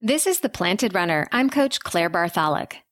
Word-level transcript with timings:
This 0.00 0.28
is 0.28 0.38
The 0.38 0.48
Planted 0.48 0.94
Runner. 0.94 1.26
I'm 1.32 1.50
Coach 1.50 1.80
Claire 1.80 2.08
Bartholic. 2.08 2.84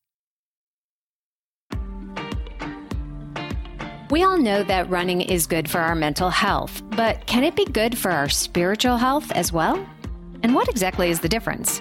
We 4.11 4.25
all 4.25 4.37
know 4.37 4.65
that 4.65 4.91
running 4.91 5.21
is 5.21 5.47
good 5.47 5.71
for 5.71 5.79
our 5.79 5.95
mental 5.95 6.31
health, 6.31 6.83
but 6.97 7.25
can 7.29 7.45
it 7.45 7.55
be 7.55 7.65
good 7.65 7.97
for 7.97 8.11
our 8.11 8.29
spiritual 8.29 8.97
health 8.97 9.31
as 9.31 9.53
well? 9.53 9.89
And 10.43 10.53
what 10.53 10.69
exactly 10.69 11.09
is 11.09 11.21
the 11.21 11.29
difference? 11.29 11.81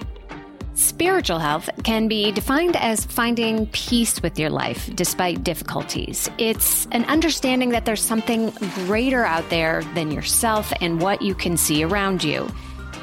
Spiritual 0.75 1.39
health 1.39 1.71
can 1.83 2.07
be 2.07 2.31
defined 2.31 2.75
as 2.75 3.03
finding 3.05 3.65
peace 3.71 4.21
with 4.21 4.37
your 4.37 4.51
life 4.51 4.91
despite 4.93 5.43
difficulties. 5.43 6.29
It's 6.37 6.85
an 6.91 7.03
understanding 7.05 7.69
that 7.69 7.85
there's 7.85 8.03
something 8.03 8.51
greater 8.85 9.25
out 9.25 9.49
there 9.49 9.81
than 9.95 10.11
yourself 10.11 10.71
and 10.81 11.01
what 11.01 11.23
you 11.23 11.33
can 11.33 11.57
see 11.57 11.83
around 11.83 12.23
you. 12.23 12.47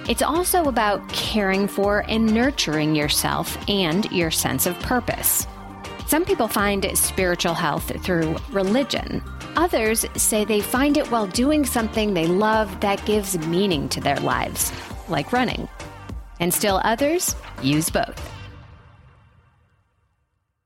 It's 0.08 0.22
also 0.22 0.64
about 0.64 1.08
caring 1.08 1.68
for 1.68 2.04
and 2.08 2.32
nurturing 2.32 2.94
yourself 2.94 3.56
and 3.68 4.10
your 4.10 4.30
sense 4.30 4.66
of 4.66 4.78
purpose. 4.80 5.46
Some 6.06 6.24
people 6.24 6.48
find 6.48 6.86
spiritual 6.96 7.54
health 7.54 7.92
through 8.04 8.36
religion. 8.50 9.22
Others 9.56 10.04
say 10.16 10.44
they 10.44 10.60
find 10.60 10.96
it 10.96 11.10
while 11.10 11.26
doing 11.26 11.64
something 11.64 12.14
they 12.14 12.26
love 12.26 12.80
that 12.80 13.04
gives 13.06 13.38
meaning 13.46 13.88
to 13.90 14.00
their 14.00 14.18
lives, 14.20 14.72
like 15.08 15.32
running 15.32 15.68
and 16.42 16.52
still 16.52 16.80
others 16.82 17.36
use 17.62 17.88
both. 17.88 18.30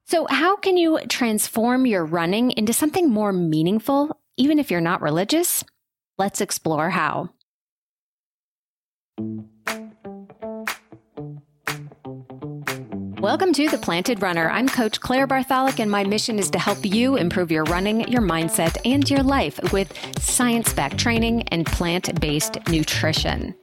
So, 0.06 0.26
how 0.28 0.56
can 0.56 0.76
you 0.78 1.00
transform 1.08 1.84
your 1.84 2.04
running 2.04 2.52
into 2.52 2.72
something 2.72 3.10
more 3.10 3.32
meaningful, 3.32 4.18
even 4.38 4.58
if 4.58 4.70
you're 4.70 4.80
not 4.80 5.02
religious? 5.02 5.62
Let's 6.16 6.40
explore 6.40 6.90
how. 6.90 7.30
Welcome 13.18 13.54
to 13.54 13.68
The 13.70 13.78
Planted 13.80 14.20
Runner. 14.20 14.50
I'm 14.50 14.68
Coach 14.68 15.00
Claire 15.00 15.26
Bartholic, 15.26 15.80
and 15.80 15.90
my 15.90 16.04
mission 16.04 16.38
is 16.38 16.50
to 16.50 16.58
help 16.58 16.84
you 16.84 17.16
improve 17.16 17.50
your 17.50 17.64
running, 17.64 18.06
your 18.08 18.20
mindset, 18.20 18.76
and 18.84 19.08
your 19.08 19.22
life 19.22 19.58
with 19.72 19.90
science 20.18 20.74
backed 20.74 20.98
training 20.98 21.44
and 21.48 21.64
plant 21.64 22.20
based 22.20 22.58
nutrition. 22.68 23.54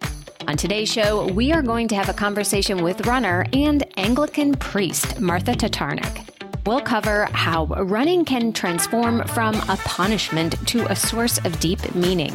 On 0.48 0.58
today's 0.58 0.92
show, 0.92 1.28
we 1.28 1.52
are 1.52 1.62
going 1.62 1.88
to 1.90 1.96
have 1.96 2.10
a 2.10 2.14
conversation 2.14 2.84
with 2.84 3.06
runner 3.06 3.46
and 3.54 3.84
Anglican 3.98 4.56
priest 4.56 5.22
Martha 5.22 5.54
Tatarnic. 5.54 6.24
We'll 6.66 6.82
cover 6.82 7.26
how 7.32 7.66
running 7.68 8.26
can 8.26 8.54
transform 8.54 9.24
from 9.28 9.56
a 9.70 9.78
punishment 9.86 10.68
to 10.70 10.92
a 10.92 10.96
source 10.96 11.38
of 11.46 11.60
deep 11.60 11.94
meaning, 11.94 12.34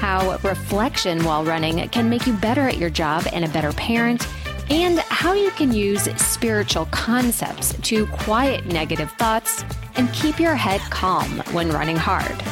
how 0.00 0.38
reflection 0.38 1.22
while 1.24 1.44
running 1.44 1.88
can 1.90 2.08
make 2.08 2.26
you 2.26 2.32
better 2.32 2.62
at 2.62 2.78
your 2.78 2.90
job 2.90 3.26
and 3.32 3.44
a 3.44 3.48
better 3.48 3.72
parent, 3.72 4.26
and 4.70 4.98
how 5.00 5.34
you 5.34 5.50
can 5.50 5.72
use 5.72 6.04
spiritual 6.20 6.86
concepts 6.86 7.74
to 7.82 8.06
quiet 8.06 8.64
negative 8.66 9.10
thoughts 9.12 9.64
and 9.96 10.12
keep 10.12 10.40
your 10.40 10.54
head 10.54 10.80
calm 10.90 11.40
when 11.52 11.70
running 11.70 11.96
hard. 11.96 12.42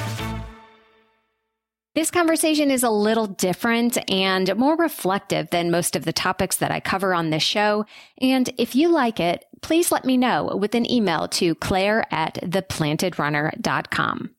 This 1.94 2.10
conversation 2.12 2.70
is 2.70 2.84
a 2.84 2.90
little 2.90 3.26
different 3.26 3.98
and 4.08 4.54
more 4.56 4.76
reflective 4.76 5.50
than 5.50 5.70
most 5.70 5.96
of 5.96 6.04
the 6.04 6.12
topics 6.12 6.58
that 6.58 6.70
I 6.70 6.78
cover 6.78 7.12
on 7.12 7.30
this 7.30 7.42
show. 7.42 7.86
And 8.20 8.48
if 8.56 8.76
you 8.76 8.88
like 8.88 9.18
it, 9.18 9.44
please 9.62 9.90
let 9.90 10.04
me 10.04 10.16
know 10.16 10.56
with 10.56 10.76
an 10.76 10.88
email 10.88 11.26
to 11.28 11.56
claire 11.56 12.06
at 12.12 12.34
theplantedrunner.com. 12.34 14.30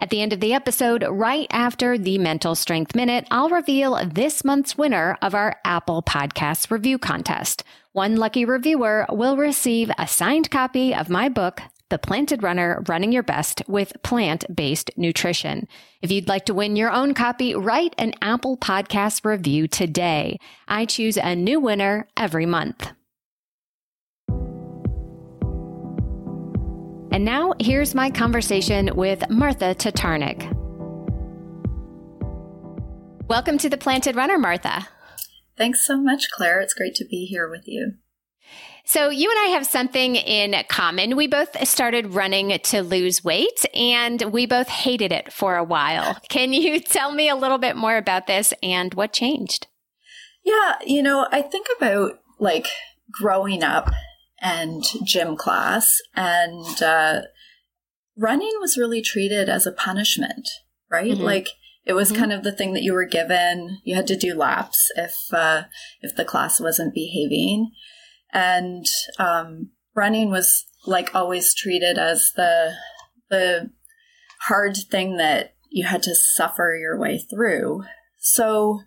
At 0.00 0.10
the 0.10 0.22
end 0.22 0.32
of 0.32 0.38
the 0.38 0.54
episode, 0.54 1.04
right 1.10 1.48
after 1.50 1.98
the 1.98 2.18
Mental 2.18 2.54
Strength 2.54 2.94
Minute, 2.94 3.26
I'll 3.32 3.48
reveal 3.48 3.98
this 4.06 4.44
month's 4.44 4.78
winner 4.78 5.18
of 5.20 5.34
our 5.34 5.56
Apple 5.64 6.04
Podcast 6.04 6.70
review 6.70 6.98
contest. 6.98 7.64
One 7.94 8.14
lucky 8.14 8.44
reviewer 8.44 9.06
will 9.10 9.36
receive 9.36 9.90
a 9.98 10.06
signed 10.06 10.52
copy 10.52 10.94
of 10.94 11.10
my 11.10 11.28
book, 11.28 11.62
the 11.88 11.98
Planted 11.98 12.44
Runner 12.44 12.84
Running 12.86 13.10
Your 13.10 13.24
Best 13.24 13.62
with 13.66 13.92
Plant 14.04 14.44
Based 14.54 14.92
Nutrition. 14.96 15.66
If 16.00 16.12
you'd 16.12 16.28
like 16.28 16.46
to 16.46 16.54
win 16.54 16.76
your 16.76 16.92
own 16.92 17.12
copy, 17.12 17.56
write 17.56 17.96
an 17.98 18.14
Apple 18.22 18.56
Podcast 18.56 19.24
review 19.24 19.66
today. 19.66 20.38
I 20.68 20.84
choose 20.84 21.16
a 21.16 21.34
new 21.34 21.58
winner 21.58 22.06
every 22.16 22.46
month. 22.46 22.92
And 27.18 27.24
now 27.24 27.52
here's 27.58 27.96
my 27.96 28.10
conversation 28.10 28.94
with 28.94 29.28
Martha 29.28 29.74
Tatarnic. 29.74 30.38
Welcome 33.26 33.58
to 33.58 33.68
the 33.68 33.76
Planted 33.76 34.14
Runner, 34.14 34.38
Martha. 34.38 34.86
Thanks 35.56 35.84
so 35.84 35.96
much, 36.00 36.30
Claire. 36.30 36.60
It's 36.60 36.74
great 36.74 36.94
to 36.94 37.04
be 37.04 37.24
here 37.24 37.50
with 37.50 37.66
you. 37.66 37.94
So, 38.84 39.08
you 39.10 39.28
and 39.28 39.38
I 39.40 39.56
have 39.56 39.66
something 39.66 40.14
in 40.14 40.54
common. 40.68 41.16
We 41.16 41.26
both 41.26 41.66
started 41.66 42.14
running 42.14 42.56
to 42.56 42.82
lose 42.84 43.24
weight 43.24 43.66
and 43.74 44.22
we 44.32 44.46
both 44.46 44.68
hated 44.68 45.10
it 45.10 45.32
for 45.32 45.56
a 45.56 45.64
while. 45.64 46.18
Can 46.28 46.52
you 46.52 46.78
tell 46.80 47.10
me 47.10 47.28
a 47.28 47.34
little 47.34 47.58
bit 47.58 47.74
more 47.74 47.96
about 47.96 48.28
this 48.28 48.54
and 48.62 48.94
what 48.94 49.12
changed? 49.12 49.66
Yeah, 50.44 50.74
you 50.86 51.02
know, 51.02 51.26
I 51.32 51.42
think 51.42 51.66
about 51.76 52.20
like 52.38 52.68
growing 53.10 53.64
up 53.64 53.90
and 54.40 54.84
gym 55.04 55.36
class, 55.36 55.98
and 56.14 56.82
uh, 56.82 57.22
running 58.16 58.52
was 58.60 58.78
really 58.78 59.02
treated 59.02 59.48
as 59.48 59.66
a 59.66 59.72
punishment, 59.72 60.48
right? 60.90 61.12
Mm-hmm. 61.12 61.22
Like, 61.22 61.48
it 61.84 61.94
was 61.94 62.10
mm-hmm. 62.10 62.20
kind 62.20 62.32
of 62.32 62.44
the 62.44 62.52
thing 62.52 62.72
that 62.74 62.82
you 62.82 62.92
were 62.92 63.06
given. 63.06 63.78
You 63.84 63.94
had 63.96 64.06
to 64.08 64.16
do 64.16 64.34
laps 64.34 64.90
if 64.96 65.14
uh, 65.32 65.64
if 66.00 66.14
the 66.16 66.24
class 66.24 66.60
wasn't 66.60 66.94
behaving 66.94 67.70
and 68.32 68.86
um, 69.18 69.70
running 69.94 70.30
was 70.30 70.66
like 70.86 71.14
always 71.14 71.54
treated 71.54 71.98
as 71.98 72.32
the 72.36 72.74
the 73.30 73.70
hard 74.42 74.76
thing 74.90 75.16
that 75.16 75.54
you 75.70 75.86
had 75.86 76.02
to 76.02 76.14
suffer 76.14 76.76
your 76.80 76.98
way 76.98 77.18
through. 77.18 77.84
So 78.18 78.80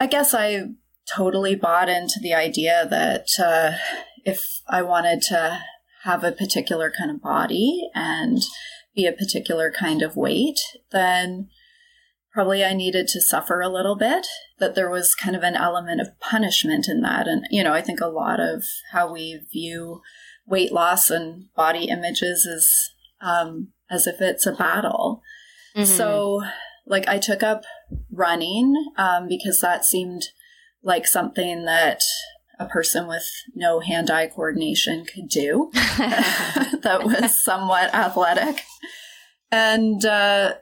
I 0.00 0.06
guess 0.06 0.34
I 0.34 0.68
totally 1.14 1.54
bought 1.54 1.88
into 1.88 2.18
the 2.20 2.34
idea 2.34 2.86
that 2.88 3.26
uh, 3.38 3.72
if 4.26 4.60
I 4.68 4.82
wanted 4.82 5.22
to 5.28 5.60
have 6.02 6.24
a 6.24 6.32
particular 6.32 6.92
kind 6.96 7.10
of 7.10 7.22
body 7.22 7.88
and 7.94 8.42
be 8.94 9.06
a 9.06 9.12
particular 9.12 9.70
kind 9.70 10.02
of 10.02 10.16
weight, 10.16 10.58
then 10.90 11.48
probably 12.32 12.64
I 12.64 12.74
needed 12.74 13.08
to 13.08 13.20
suffer 13.20 13.60
a 13.60 13.68
little 13.68 13.96
bit, 13.96 14.26
that 14.58 14.74
there 14.74 14.90
was 14.90 15.14
kind 15.14 15.36
of 15.36 15.42
an 15.42 15.54
element 15.54 16.00
of 16.00 16.18
punishment 16.20 16.86
in 16.88 17.00
that. 17.02 17.26
And, 17.26 17.46
you 17.50 17.62
know, 17.62 17.72
I 17.72 17.80
think 17.80 18.00
a 18.00 18.08
lot 18.08 18.40
of 18.40 18.64
how 18.92 19.10
we 19.10 19.40
view 19.50 20.02
weight 20.44 20.72
loss 20.72 21.08
and 21.08 21.46
body 21.54 21.84
images 21.84 22.44
is 22.44 22.90
um, 23.22 23.68
as 23.90 24.06
if 24.06 24.20
it's 24.20 24.44
a 24.44 24.52
battle. 24.52 25.22
Mm-hmm. 25.74 25.86
So, 25.86 26.42
like, 26.84 27.08
I 27.08 27.18
took 27.18 27.42
up 27.42 27.64
running 28.10 28.74
um, 28.98 29.28
because 29.28 29.60
that 29.60 29.84
seemed 29.84 30.24
like 30.82 31.06
something 31.06 31.64
that 31.64 32.00
a 32.58 32.66
person 32.66 33.06
with 33.06 33.24
no 33.54 33.80
hand 33.80 34.10
eye 34.10 34.26
coordination 34.26 35.04
could 35.04 35.28
do 35.28 35.70
that 35.74 37.00
was 37.04 37.42
somewhat 37.42 37.94
athletic. 37.94 38.62
And, 39.50 40.04
uh, 40.04 40.54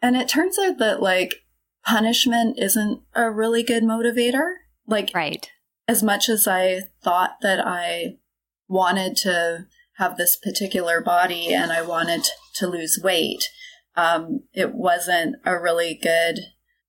and 0.00 0.16
it 0.16 0.28
turns 0.28 0.58
out 0.58 0.78
that 0.78 1.02
like 1.02 1.44
punishment 1.84 2.58
isn't 2.58 3.02
a 3.14 3.30
really 3.30 3.62
good 3.62 3.82
motivator. 3.82 4.54
Like, 4.86 5.10
right. 5.14 5.48
As 5.88 6.02
much 6.02 6.28
as 6.28 6.46
I 6.46 6.82
thought 7.02 7.36
that 7.42 7.60
I 7.64 8.18
wanted 8.68 9.16
to 9.18 9.66
have 9.98 10.16
this 10.16 10.36
particular 10.36 11.00
body 11.00 11.52
and 11.52 11.70
I 11.70 11.82
wanted 11.82 12.26
to 12.54 12.66
lose 12.66 12.98
weight, 13.02 13.48
um, 13.96 14.40
it 14.52 14.74
wasn't 14.74 15.36
a 15.44 15.58
really 15.58 15.98
good 16.00 16.38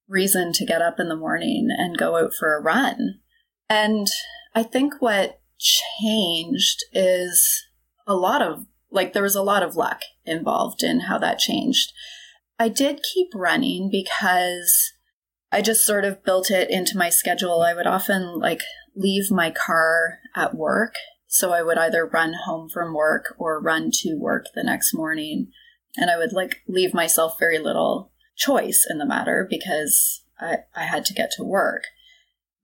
reason 0.07 0.53
to 0.53 0.66
get 0.66 0.81
up 0.81 1.00
in 1.00 1.09
the 1.09 1.16
morning 1.16 1.68
and 1.69 1.97
go 1.97 2.18
out 2.18 2.34
for 2.38 2.56
a 2.56 2.62
run. 2.62 3.19
And 3.69 4.07
I 4.56 4.64
think 4.64 5.02
what 5.02 5.41
changed 5.59 6.84
is 6.91 7.66
a 8.05 8.16
lot 8.16 8.41
of, 8.41 8.66
like, 8.91 9.14
there 9.14 9.23
was 9.23 9.35
a 9.35 9.41
lot 9.41 9.64
of 9.64 9.76
luck 9.76 10.02
involved 10.26 10.84
in 10.84 11.02
how 11.02 11.17
that 11.20 11.40
changed. 11.40 11.91
I 12.59 12.70
did 12.70 13.02
keep 13.14 13.29
running 13.34 13.90
because 13.91 14.94
I 15.52 15.61
just 15.61 15.85
sort 15.85 16.05
of 16.05 16.23
built 16.23 16.50
it 16.50 16.70
into 16.70 16.97
my 16.97 17.09
schedule. 17.09 17.61
I 17.61 17.73
would 17.73 17.88
often 17.88 18.40
like 18.40 18.61
leave 18.96 19.29
my 19.29 19.52
car 19.52 20.20
at 20.35 20.56
work. 20.56 20.96
So 21.28 21.52
I 21.52 21.61
would 21.64 21.78
either 21.78 22.06
run 22.06 22.34
home 22.46 22.70
from 22.70 22.94
work 22.94 23.35
or 23.38 23.61
run 23.61 23.90
to 24.02 24.16
work 24.16 24.46
the 24.53 24.64
next 24.64 24.94
morning. 24.94 25.52
And 25.96 26.09
I 26.09 26.17
would 26.17 26.34
like 26.34 26.61
leave 26.67 26.94
myself 26.94 27.38
very 27.40 27.59
little 27.59 28.11
choice 28.35 28.85
in 28.90 28.97
the 28.97 29.06
matter 29.06 29.47
because 29.47 30.23
I, 30.40 30.58
I 30.76 30.84
had 30.84 31.06
to 31.06 31.14
get 31.14 31.32
to 31.38 31.44
work. 31.44 31.84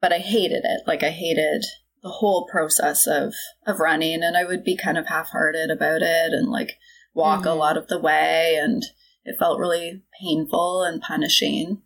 But 0.02 0.14
I 0.14 0.20
hated 0.20 0.62
it. 0.64 0.82
Like 0.88 1.04
I 1.04 1.10
hated 1.10 1.66
the 2.02 2.10
whole 2.10 2.48
process 2.48 3.06
of, 3.08 3.34
of 3.68 3.80
running 3.80 4.24
and 4.24 4.38
I 4.38 4.46
would 4.46 4.64
be 4.64 4.78
kind 4.78 4.98
of 4.98 5.08
half 5.08 5.30
hearted 5.30 5.70
about 5.70 6.02
it 6.02 6.34
and 6.34 6.50
like 6.50 6.78
walk 7.14 7.42
mm-hmm. 7.42 7.50
a 7.50 7.56
lot 7.56 7.78
of 7.78 7.88
the 7.88 8.00
way 8.00 8.58
and 8.62 8.84
it 9.26 9.38
felt 9.38 9.60
really 9.60 10.04
painful 10.22 10.84
and 10.84 11.02
punishing. 11.02 11.82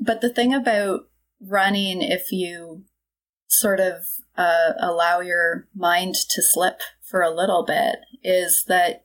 But 0.00 0.20
the 0.20 0.28
thing 0.28 0.52
about 0.52 1.08
running, 1.40 2.02
if 2.02 2.32
you 2.32 2.84
sort 3.46 3.80
of 3.80 4.02
uh, 4.36 4.72
allow 4.78 5.20
your 5.20 5.68
mind 5.74 6.14
to 6.30 6.42
slip 6.42 6.80
for 7.02 7.22
a 7.22 7.34
little 7.34 7.64
bit 7.64 7.96
is 8.22 8.64
that 8.68 9.04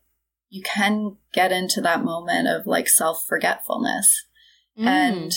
you 0.50 0.62
can 0.62 1.18
get 1.34 1.52
into 1.52 1.82
that 1.82 2.04
moment 2.04 2.48
of 2.48 2.68
like 2.68 2.88
self 2.88 3.26
forgetfulness. 3.28 4.26
Mm. 4.78 4.86
And 4.86 5.32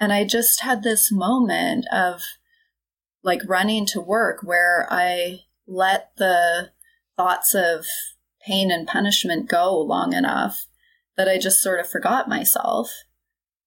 and 0.00 0.12
I 0.12 0.24
just 0.24 0.62
had 0.62 0.82
this 0.82 1.10
moment 1.10 1.86
of 1.92 2.22
like 3.22 3.42
running 3.46 3.84
to 3.86 4.00
work 4.00 4.40
where 4.42 4.86
I 4.90 5.40
let 5.66 6.10
the 6.16 6.70
thoughts 7.16 7.54
of 7.54 7.84
pain 8.46 8.70
and 8.70 8.86
punishment 8.86 9.48
go 9.48 9.78
long 9.78 10.12
enough 10.12 10.66
that 11.16 11.28
I 11.28 11.38
just 11.38 11.60
sort 11.60 11.80
of 11.80 11.88
forgot 11.88 12.28
myself. 12.28 12.90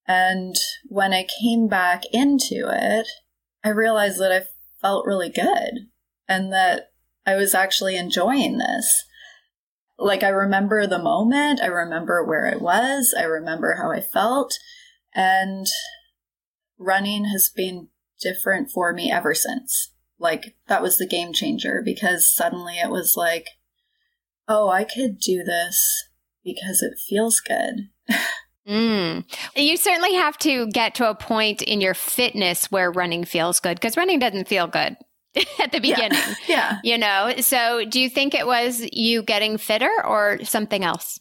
And 0.07 0.55
when 0.85 1.13
I 1.13 1.27
came 1.41 1.67
back 1.67 2.03
into 2.11 2.69
it, 2.71 3.07
I 3.63 3.69
realized 3.69 4.19
that 4.19 4.31
I 4.31 4.45
felt 4.81 5.05
really 5.05 5.29
good 5.29 5.89
and 6.27 6.51
that 6.51 6.91
I 7.25 7.35
was 7.35 7.53
actually 7.53 7.97
enjoying 7.97 8.57
this. 8.57 9.05
Like, 9.99 10.23
I 10.23 10.29
remember 10.29 10.87
the 10.87 10.97
moment, 10.97 11.61
I 11.61 11.67
remember 11.67 12.23
where 12.23 12.47
I 12.51 12.55
was, 12.55 13.13
I 13.15 13.23
remember 13.23 13.75
how 13.75 13.91
I 13.91 13.99
felt, 13.99 14.57
and 15.13 15.67
running 16.81 17.25
has 17.25 17.49
been 17.55 17.89
different 18.21 18.71
for 18.71 18.93
me 18.93 19.11
ever 19.11 19.33
since. 19.33 19.93
Like, 20.19 20.55
that 20.67 20.81
was 20.81 20.97
the 20.97 21.07
game 21.07 21.33
changer 21.33 21.81
because 21.83 22.31
suddenly 22.31 22.77
it 22.79 22.89
was 22.89 23.15
like, 23.17 23.47
oh, 24.47 24.69
I 24.69 24.83
could 24.83 25.19
do 25.19 25.43
this 25.43 26.09
because 26.43 26.81
it 26.81 26.99
feels 27.09 27.39
good. 27.39 27.89
Mm. 28.67 29.25
You 29.55 29.75
certainly 29.75 30.13
have 30.13 30.37
to 30.39 30.67
get 30.67 30.93
to 30.95 31.09
a 31.09 31.15
point 31.15 31.61
in 31.63 31.81
your 31.81 31.95
fitness 31.95 32.69
where 32.71 32.91
running 32.91 33.25
feels 33.25 33.59
good 33.59 33.75
because 33.75 33.97
running 33.97 34.19
doesn't 34.19 34.47
feel 34.47 34.67
good 34.67 34.97
at 35.59 35.71
the 35.71 35.79
beginning. 35.79 36.17
Yeah. 36.17 36.35
yeah. 36.47 36.79
You 36.83 36.97
know, 36.97 37.33
so 37.39 37.85
do 37.85 37.99
you 37.99 38.09
think 38.09 38.35
it 38.35 38.45
was 38.45 38.87
you 38.91 39.23
getting 39.23 39.57
fitter 39.57 39.91
or 40.05 40.43
something 40.43 40.83
else? 40.83 41.19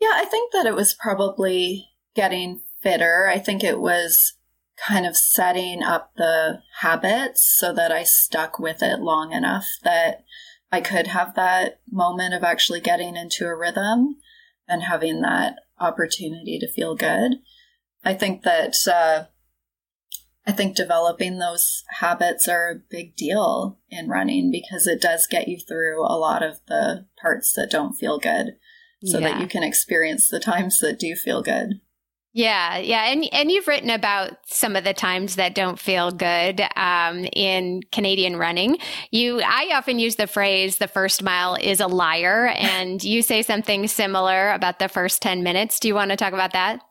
Yeah, 0.00 0.12
I 0.14 0.24
think 0.24 0.52
that 0.52 0.66
it 0.66 0.74
was 0.74 0.94
probably 0.94 1.88
getting 2.14 2.62
fitter. 2.82 3.28
I 3.28 3.38
think 3.38 3.62
it 3.62 3.80
was 3.80 4.34
kind 4.76 5.06
of 5.06 5.16
setting 5.16 5.82
up 5.82 6.12
the 6.16 6.60
habits 6.80 7.56
so 7.58 7.72
that 7.72 7.90
I 7.90 8.02
stuck 8.02 8.58
with 8.58 8.82
it 8.82 9.00
long 9.00 9.32
enough 9.32 9.66
that 9.84 10.24
I 10.70 10.80
could 10.80 11.08
have 11.08 11.34
that 11.34 11.80
moment 11.90 12.34
of 12.34 12.44
actually 12.44 12.80
getting 12.80 13.16
into 13.16 13.46
a 13.46 13.56
rhythm 13.56 14.16
and 14.68 14.82
having 14.82 15.22
that 15.22 15.56
opportunity 15.78 16.58
to 16.58 16.70
feel 16.70 16.94
good. 16.94 17.36
I 18.04 18.14
think 18.14 18.42
that 18.42 18.74
uh, 18.86 19.24
I 20.46 20.52
think 20.52 20.76
developing 20.76 21.38
those 21.38 21.82
habits 21.98 22.46
are 22.46 22.70
a 22.70 22.82
big 22.90 23.16
deal 23.16 23.78
in 23.90 24.08
running 24.08 24.50
because 24.50 24.86
it 24.86 25.00
does 25.00 25.26
get 25.26 25.48
you 25.48 25.58
through 25.58 26.04
a 26.04 26.18
lot 26.18 26.42
of 26.42 26.60
the 26.68 27.06
parts 27.20 27.52
that 27.54 27.70
don't 27.70 27.94
feel 27.94 28.18
good 28.18 28.56
so 29.04 29.18
yeah. 29.18 29.30
that 29.30 29.40
you 29.40 29.46
can 29.46 29.62
experience 29.62 30.28
the 30.28 30.40
times 30.40 30.80
that 30.80 30.98
do 30.98 31.14
feel 31.14 31.42
good. 31.42 31.80
Yeah, 32.36 32.76
yeah, 32.76 33.10
and 33.10 33.26
and 33.32 33.50
you've 33.50 33.66
written 33.66 33.88
about 33.88 34.32
some 34.44 34.76
of 34.76 34.84
the 34.84 34.92
times 34.92 35.36
that 35.36 35.54
don't 35.54 35.78
feel 35.78 36.10
good 36.10 36.60
um, 36.76 37.24
in 37.32 37.80
Canadian 37.92 38.36
running. 38.36 38.76
You, 39.10 39.40
I 39.40 39.70
often 39.72 39.98
use 39.98 40.16
the 40.16 40.26
phrase 40.26 40.76
"the 40.76 40.86
first 40.86 41.22
mile 41.22 41.56
is 41.58 41.80
a 41.80 41.86
liar," 41.86 42.48
and 42.48 43.02
you 43.02 43.22
say 43.22 43.40
something 43.40 43.88
similar 43.88 44.50
about 44.50 44.80
the 44.80 44.88
first 44.88 45.22
ten 45.22 45.42
minutes. 45.42 45.80
Do 45.80 45.88
you 45.88 45.94
want 45.94 46.10
to 46.10 46.16
talk 46.18 46.34
about 46.34 46.52
that? 46.52 46.82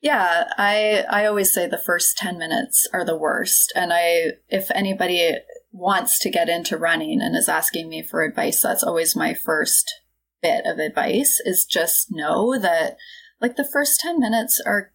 Yeah, 0.00 0.48
I 0.58 1.04
I 1.08 1.26
always 1.26 1.54
say 1.54 1.68
the 1.68 1.78
first 1.78 2.18
ten 2.18 2.36
minutes 2.36 2.88
are 2.92 3.04
the 3.04 3.16
worst, 3.16 3.72
and 3.76 3.92
I 3.92 4.32
if 4.48 4.68
anybody 4.72 5.32
wants 5.70 6.18
to 6.22 6.30
get 6.30 6.48
into 6.48 6.76
running 6.76 7.22
and 7.22 7.36
is 7.36 7.48
asking 7.48 7.88
me 7.88 8.02
for 8.02 8.24
advice, 8.24 8.60
that's 8.60 8.82
always 8.82 9.14
my 9.14 9.32
first 9.32 9.94
bit 10.42 10.66
of 10.66 10.80
advice 10.80 11.40
is 11.44 11.64
just 11.64 12.08
know 12.10 12.58
that 12.58 12.96
like 13.40 13.56
the 13.56 13.68
first 13.70 14.00
10 14.00 14.18
minutes 14.18 14.60
are 14.64 14.92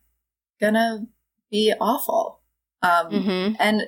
gonna 0.59 1.07
be 1.49 1.73
awful. 1.79 2.41
Um, 2.81 3.09
mm-hmm. 3.09 3.55
And 3.59 3.83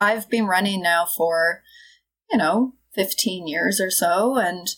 I've 0.00 0.28
been 0.28 0.46
running 0.46 0.82
now 0.82 1.06
for, 1.06 1.62
you 2.30 2.38
know, 2.38 2.74
15 2.94 3.46
years 3.46 3.80
or 3.80 3.90
so. 3.90 4.36
And, 4.38 4.68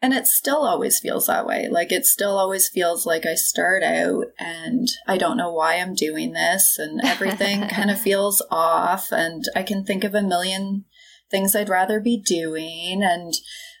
and 0.00 0.14
it 0.14 0.26
still 0.26 0.64
always 0.64 1.00
feels 1.00 1.26
that 1.26 1.46
way. 1.46 1.68
Like 1.68 1.90
it 1.90 2.06
still 2.06 2.38
always 2.38 2.68
feels 2.68 3.04
like 3.04 3.26
I 3.26 3.34
start 3.34 3.82
out 3.82 4.26
and 4.38 4.88
I 5.06 5.18
don't 5.18 5.36
know 5.36 5.52
why 5.52 5.76
I'm 5.76 5.94
doing 5.94 6.32
this 6.32 6.78
and 6.78 7.00
everything 7.04 7.68
kind 7.68 7.90
of 7.90 8.00
feels 8.00 8.42
off. 8.50 9.10
And 9.10 9.44
I 9.56 9.62
can 9.62 9.84
think 9.84 10.04
of 10.04 10.14
a 10.14 10.22
million 10.22 10.84
things 11.30 11.54
I'd 11.54 11.68
rather 11.68 12.00
be 12.00 12.16
doing. 12.16 13.02
And 13.02 13.34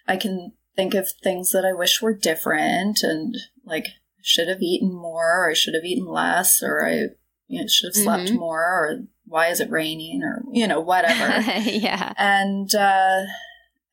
I 0.06 0.16
can 0.16 0.52
think 0.76 0.94
of 0.94 1.08
things 1.22 1.50
that 1.52 1.64
I 1.64 1.72
wish 1.72 2.02
were 2.02 2.14
different 2.14 3.02
and 3.02 3.36
like 3.64 3.86
should 4.22 4.48
have 4.48 4.62
eaten 4.62 4.92
more 4.92 5.44
or 5.44 5.50
I 5.50 5.54
should 5.54 5.74
have 5.74 5.84
eaten 5.84 6.06
less 6.06 6.62
or 6.62 6.84
I 6.84 7.08
you 7.46 7.60
know, 7.62 7.66
should 7.66 7.88
have 7.88 8.02
slept 8.02 8.24
mm-hmm. 8.24 8.38
more 8.38 8.62
or 8.62 8.98
why 9.26 9.48
is 9.48 9.60
it 9.60 9.70
raining 9.70 10.22
or 10.22 10.42
you 10.52 10.66
know 10.66 10.80
whatever 10.80 11.40
yeah 11.60 12.12
and 12.16 12.74
uh 12.74 13.22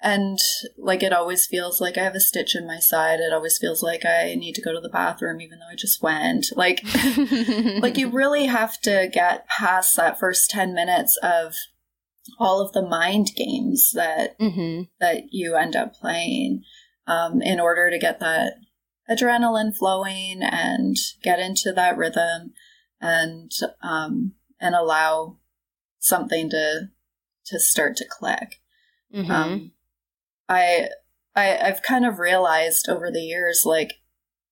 and 0.01 0.37
like 0.77 1.01
it 1.01 1.11
always 1.11 1.47
feels 1.47 1.81
like 1.81 1.97
I 1.97 2.03
have 2.03 2.13
a 2.13 2.19
stitch 2.19 2.55
in 2.55 2.67
my 2.67 2.77
side. 2.77 3.19
It 3.19 3.33
always 3.33 3.57
feels 3.57 3.81
like 3.81 4.05
I 4.05 4.35
need 4.35 4.53
to 4.53 4.61
go 4.61 4.71
to 4.71 4.79
the 4.79 4.89
bathroom 4.89 5.41
even 5.41 5.57
though 5.57 5.71
I 5.71 5.75
just 5.75 6.03
went. 6.03 6.47
Like 6.55 6.83
like 7.81 7.97
you 7.97 8.09
really 8.11 8.45
have 8.45 8.79
to 8.81 9.09
get 9.11 9.47
past 9.47 9.95
that 9.95 10.19
first 10.19 10.51
10 10.51 10.75
minutes 10.75 11.17
of 11.23 11.55
all 12.39 12.61
of 12.61 12.71
the 12.73 12.87
mind 12.87 13.31
games 13.35 13.91
that 13.93 14.37
mm-hmm. 14.39 14.83
that 14.99 15.23
you 15.31 15.55
end 15.55 15.75
up 15.75 15.95
playing 15.95 16.63
um, 17.07 17.41
in 17.41 17.59
order 17.59 17.89
to 17.89 17.97
get 17.97 18.19
that 18.19 18.53
adrenaline 19.09 19.75
flowing 19.75 20.41
and 20.41 20.95
get 21.21 21.39
into 21.39 21.71
that 21.73 21.97
rhythm 21.97 22.53
and 23.01 23.51
um, 23.81 24.33
and 24.59 24.75
allow 24.75 25.37
something 25.99 26.49
to 26.49 26.89
to 27.45 27.59
start 27.59 27.95
to 27.97 28.05
click. 28.09 28.61
Mm-hmm. 29.13 29.31
Um, 29.31 29.71
I 30.49 30.89
I 31.35 31.57
I've 31.57 31.81
kind 31.81 32.05
of 32.05 32.19
realized 32.19 32.87
over 32.89 33.11
the 33.11 33.21
years 33.21 33.63
like 33.65 33.93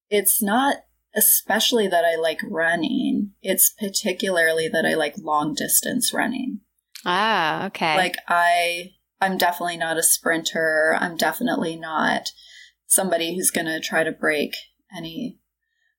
it's 0.10 0.42
not 0.42 0.78
especially 1.16 1.88
that 1.88 2.06
I 2.06 2.16
like 2.16 2.42
running. 2.44 3.32
It's 3.42 3.70
particularly 3.70 4.68
that 4.68 4.86
I 4.86 4.96
like 4.96 5.16
long 5.18 5.54
distance 5.54 6.14
running. 6.14 6.62
Ah, 7.06 7.68
okay. 7.68 7.98
Like 7.98 8.18
I 8.28 8.92
I'm 9.22 9.38
definitely 9.38 9.78
not 9.78 9.98
a 9.98 10.04
sprinter. 10.04 10.98
I'm 11.00 11.16
definitely 11.16 11.76
not 11.76 12.30
somebody 12.94 13.36
who's 13.36 13.52
going 13.52 13.66
to 13.66 13.80
try 13.80 14.04
to 14.04 14.12
break 14.12 14.54
any 14.96 15.40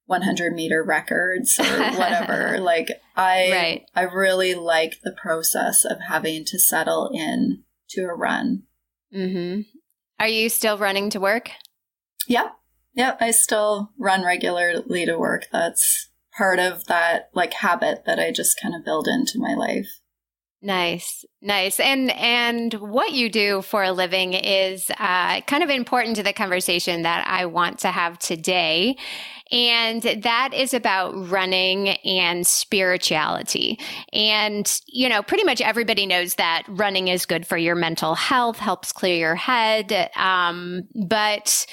100 0.06 0.52
meter 0.52 0.82
records 0.82 1.58
or 1.58 1.64
whatever. 1.98 2.58
like 2.60 2.88
I, 3.16 3.50
right. 3.50 3.82
I 3.94 4.02
really 4.02 4.54
like 4.54 5.00
the 5.02 5.16
process 5.20 5.84
of 5.84 5.98
having 6.08 6.44
to 6.46 6.58
settle 6.58 7.10
in 7.12 7.64
to 7.90 8.02
a 8.02 8.14
run. 8.14 8.64
Mm-hmm. 9.14 9.62
Are 10.20 10.28
you 10.28 10.48
still 10.48 10.78
running 10.78 11.10
to 11.10 11.20
work? 11.20 11.50
Yeah. 12.28 12.50
Yeah. 12.94 13.16
I 13.20 13.30
still 13.32 13.90
run 13.98 14.24
regularly 14.24 15.06
to 15.06 15.18
work. 15.18 15.46
That's 15.52 16.10
part 16.36 16.58
of 16.58 16.86
that 16.86 17.30
like 17.34 17.54
habit 17.54 18.04
that 18.06 18.18
I 18.18 18.30
just 18.30 18.60
kind 18.60 18.74
of 18.74 18.84
build 18.84 19.08
into 19.08 19.38
my 19.38 19.54
life. 19.54 19.88
Nice, 20.64 21.26
nice. 21.42 21.78
And 21.78 22.10
and 22.12 22.72
what 22.72 23.12
you 23.12 23.28
do 23.28 23.60
for 23.60 23.82
a 23.82 23.92
living 23.92 24.32
is 24.32 24.90
uh, 24.98 25.42
kind 25.42 25.62
of 25.62 25.68
important 25.68 26.16
to 26.16 26.22
the 26.22 26.32
conversation 26.32 27.02
that 27.02 27.26
I 27.28 27.44
want 27.44 27.80
to 27.80 27.88
have 27.88 28.18
today. 28.18 28.96
And 29.52 30.00
that 30.00 30.54
is 30.54 30.72
about 30.72 31.12
running 31.30 31.88
and 31.88 32.46
spirituality. 32.46 33.78
And, 34.14 34.80
you 34.86 35.10
know, 35.10 35.22
pretty 35.22 35.44
much 35.44 35.60
everybody 35.60 36.06
knows 36.06 36.36
that 36.36 36.62
running 36.66 37.08
is 37.08 37.26
good 37.26 37.46
for 37.46 37.58
your 37.58 37.74
mental 37.74 38.14
health, 38.14 38.56
helps 38.56 38.90
clear 38.90 39.16
your 39.16 39.34
head. 39.34 40.10
Um, 40.16 40.88
but 40.94 41.66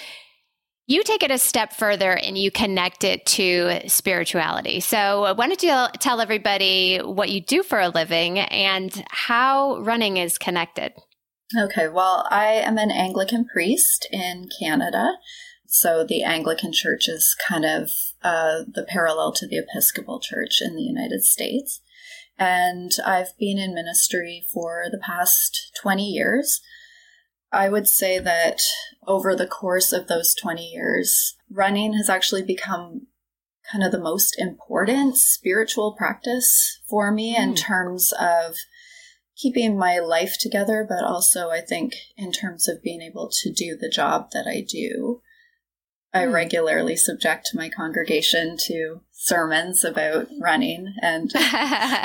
you 0.92 1.04
take 1.04 1.24
it 1.24 1.32
a 1.32 1.38
step 1.38 1.72
further 1.72 2.12
and 2.12 2.38
you 2.38 2.52
connect 2.52 3.06
it 3.06 3.26
to 3.26 3.80
spirituality. 3.88 4.82
So, 4.82 5.34
why 5.36 5.48
don't 5.48 5.64
you 5.64 5.88
tell 6.00 6.20
everybody 6.20 6.98
what 6.98 7.30
you 7.30 7.40
do 7.40 7.64
for 7.64 7.80
a 7.80 7.88
living 7.88 8.40
and 8.40 9.04
how 9.10 9.78
running 9.80 10.18
is 10.18 10.38
connected? 10.38 10.92
Okay, 11.58 11.88
well, 11.88 12.28
I 12.30 12.46
am 12.46 12.78
an 12.78 12.92
Anglican 12.92 13.46
priest 13.46 14.06
in 14.12 14.50
Canada. 14.60 15.14
So, 15.68 16.04
the 16.04 16.24
Anglican 16.24 16.74
Church 16.74 17.08
is 17.08 17.38
kind 17.48 17.64
of 17.64 17.90
uh, 18.22 18.64
the 18.68 18.86
parallel 18.88 19.32
to 19.34 19.48
the 19.48 19.60
Episcopal 19.60 20.20
Church 20.20 20.62
in 20.62 20.76
the 20.76 20.84
United 20.84 21.24
States. 21.24 21.82
And 22.38 22.92
I've 23.06 23.38
been 23.40 23.58
in 23.58 23.74
ministry 23.74 24.44
for 24.52 24.86
the 24.92 25.00
past 25.00 25.72
20 25.82 26.04
years. 26.04 26.60
I 27.52 27.70
would 27.70 27.88
say 27.88 28.20
that 28.20 28.62
over 29.08 29.36
the 29.36 29.48
course 29.48 29.92
of 29.92 30.08
those 30.08 30.36
20 30.36 30.64
years, 30.64 31.36
running 31.50 31.94
has 31.94 32.10
actually 32.10 32.44
become 32.44 33.08
kind 33.72 33.84
of 33.84 33.92
the 33.92 34.00
most 34.00 34.38
important 34.38 35.18
spiritual 35.18 35.94
practice 35.94 36.80
for 36.90 37.12
me 37.12 37.36
mm. 37.36 37.42
in 37.42 37.50
hmm. 37.50 37.56
terms 37.56 38.14
of 38.20 38.56
keeping 39.36 39.78
my 39.78 39.98
life 40.00 40.38
together, 40.40 40.86
but 40.88 41.04
also 41.04 41.50
I 41.50 41.62
think 41.62 41.96
in 42.16 42.32
terms 42.32 42.68
of 42.68 42.84
being 42.84 43.02
able 43.02 43.30
to 43.42 43.52
do 43.52 43.76
the 43.76 43.90
job 43.90 44.32
that 44.34 44.48
I 44.48 44.62
do. 44.62 45.22
I 46.14 46.26
mm. 46.26 46.34
regularly 46.34 46.98
subject 46.98 47.52
my 47.54 47.70
congregation 47.70 48.58
to 48.66 49.02
sermons 49.12 49.86
about 49.86 50.28
running, 50.42 50.94
and 51.02 51.32
I 51.36 51.40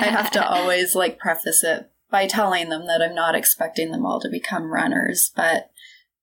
have 0.09 0.31
to 0.33 0.49
always 0.49 0.95
like 0.95 1.19
preface 1.19 1.65
it 1.65 1.91
by 2.11 2.27
telling 2.27 2.69
them 2.69 2.87
that 2.87 3.03
I'm 3.03 3.17
not 3.17 3.35
expecting 3.35 3.91
them 3.91 4.07
all 4.07 4.21
to 4.21 4.29
become 4.31 4.73
runners, 4.73 5.33
but 5.35 5.71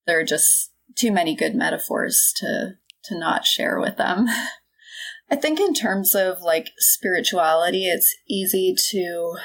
there 0.05 0.19
are 0.19 0.25
just 0.25 0.71
too 0.95 1.11
many 1.11 1.35
good 1.35 1.55
metaphors 1.55 2.33
to 2.37 2.75
to 3.05 3.17
not 3.17 3.45
share 3.45 3.79
with 3.79 3.97
them. 3.97 4.27
I 5.31 5.35
think 5.35 5.59
in 5.59 5.73
terms 5.73 6.15
of 6.15 6.41
like 6.41 6.69
spirituality, 6.77 7.87
it's 7.87 8.15
easy 8.29 8.75
to 8.91 9.35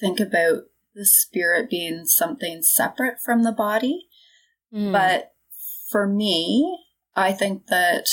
think 0.00 0.20
about 0.20 0.62
the 0.94 1.04
spirit 1.04 1.70
being 1.70 2.06
something 2.06 2.62
separate 2.62 3.16
from 3.24 3.44
the 3.44 3.52
body. 3.52 4.06
Mm. 4.72 4.92
But 4.92 5.32
for 5.90 6.06
me, 6.06 6.78
I 7.14 7.32
think 7.32 7.66
that 7.66 8.06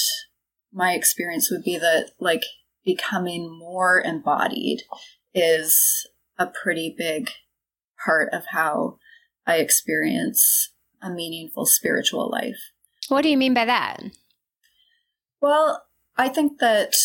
my 0.74 0.94
experience 0.94 1.50
would 1.50 1.64
be 1.64 1.78
that 1.78 2.12
like 2.20 2.44
becoming 2.84 3.58
more 3.58 4.02
embodied 4.02 4.84
is 5.34 6.08
a 6.38 6.48
pretty 6.48 6.94
big 6.98 7.30
part 8.04 8.34
of 8.34 8.48
how 8.52 8.98
I 9.48 9.58
experience 9.58 10.74
a 11.02 11.10
meaningful 11.10 11.66
spiritual 11.66 12.30
life. 12.30 12.60
What 13.08 13.22
do 13.22 13.30
you 13.30 13.38
mean 13.38 13.54
by 13.54 13.66
that? 13.66 14.02
Well, 15.42 15.84
I 16.18 16.30
think 16.30 16.60
that 16.60 16.96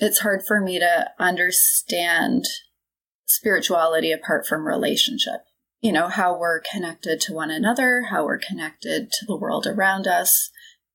it's 0.00 0.20
hard 0.20 0.42
for 0.46 0.60
me 0.60 0.78
to 0.78 1.10
understand 1.18 2.44
spirituality 3.26 4.10
apart 4.12 4.46
from 4.46 4.66
relationship. 4.66 5.44
You 5.80 5.92
know, 5.92 6.08
how 6.08 6.36
we're 6.36 6.60
connected 6.60 7.20
to 7.22 7.32
one 7.32 7.50
another, 7.50 8.06
how 8.10 8.24
we're 8.24 8.38
connected 8.38 9.12
to 9.12 9.26
the 9.26 9.36
world 9.36 9.66
around 9.66 10.06
us, 10.06 10.50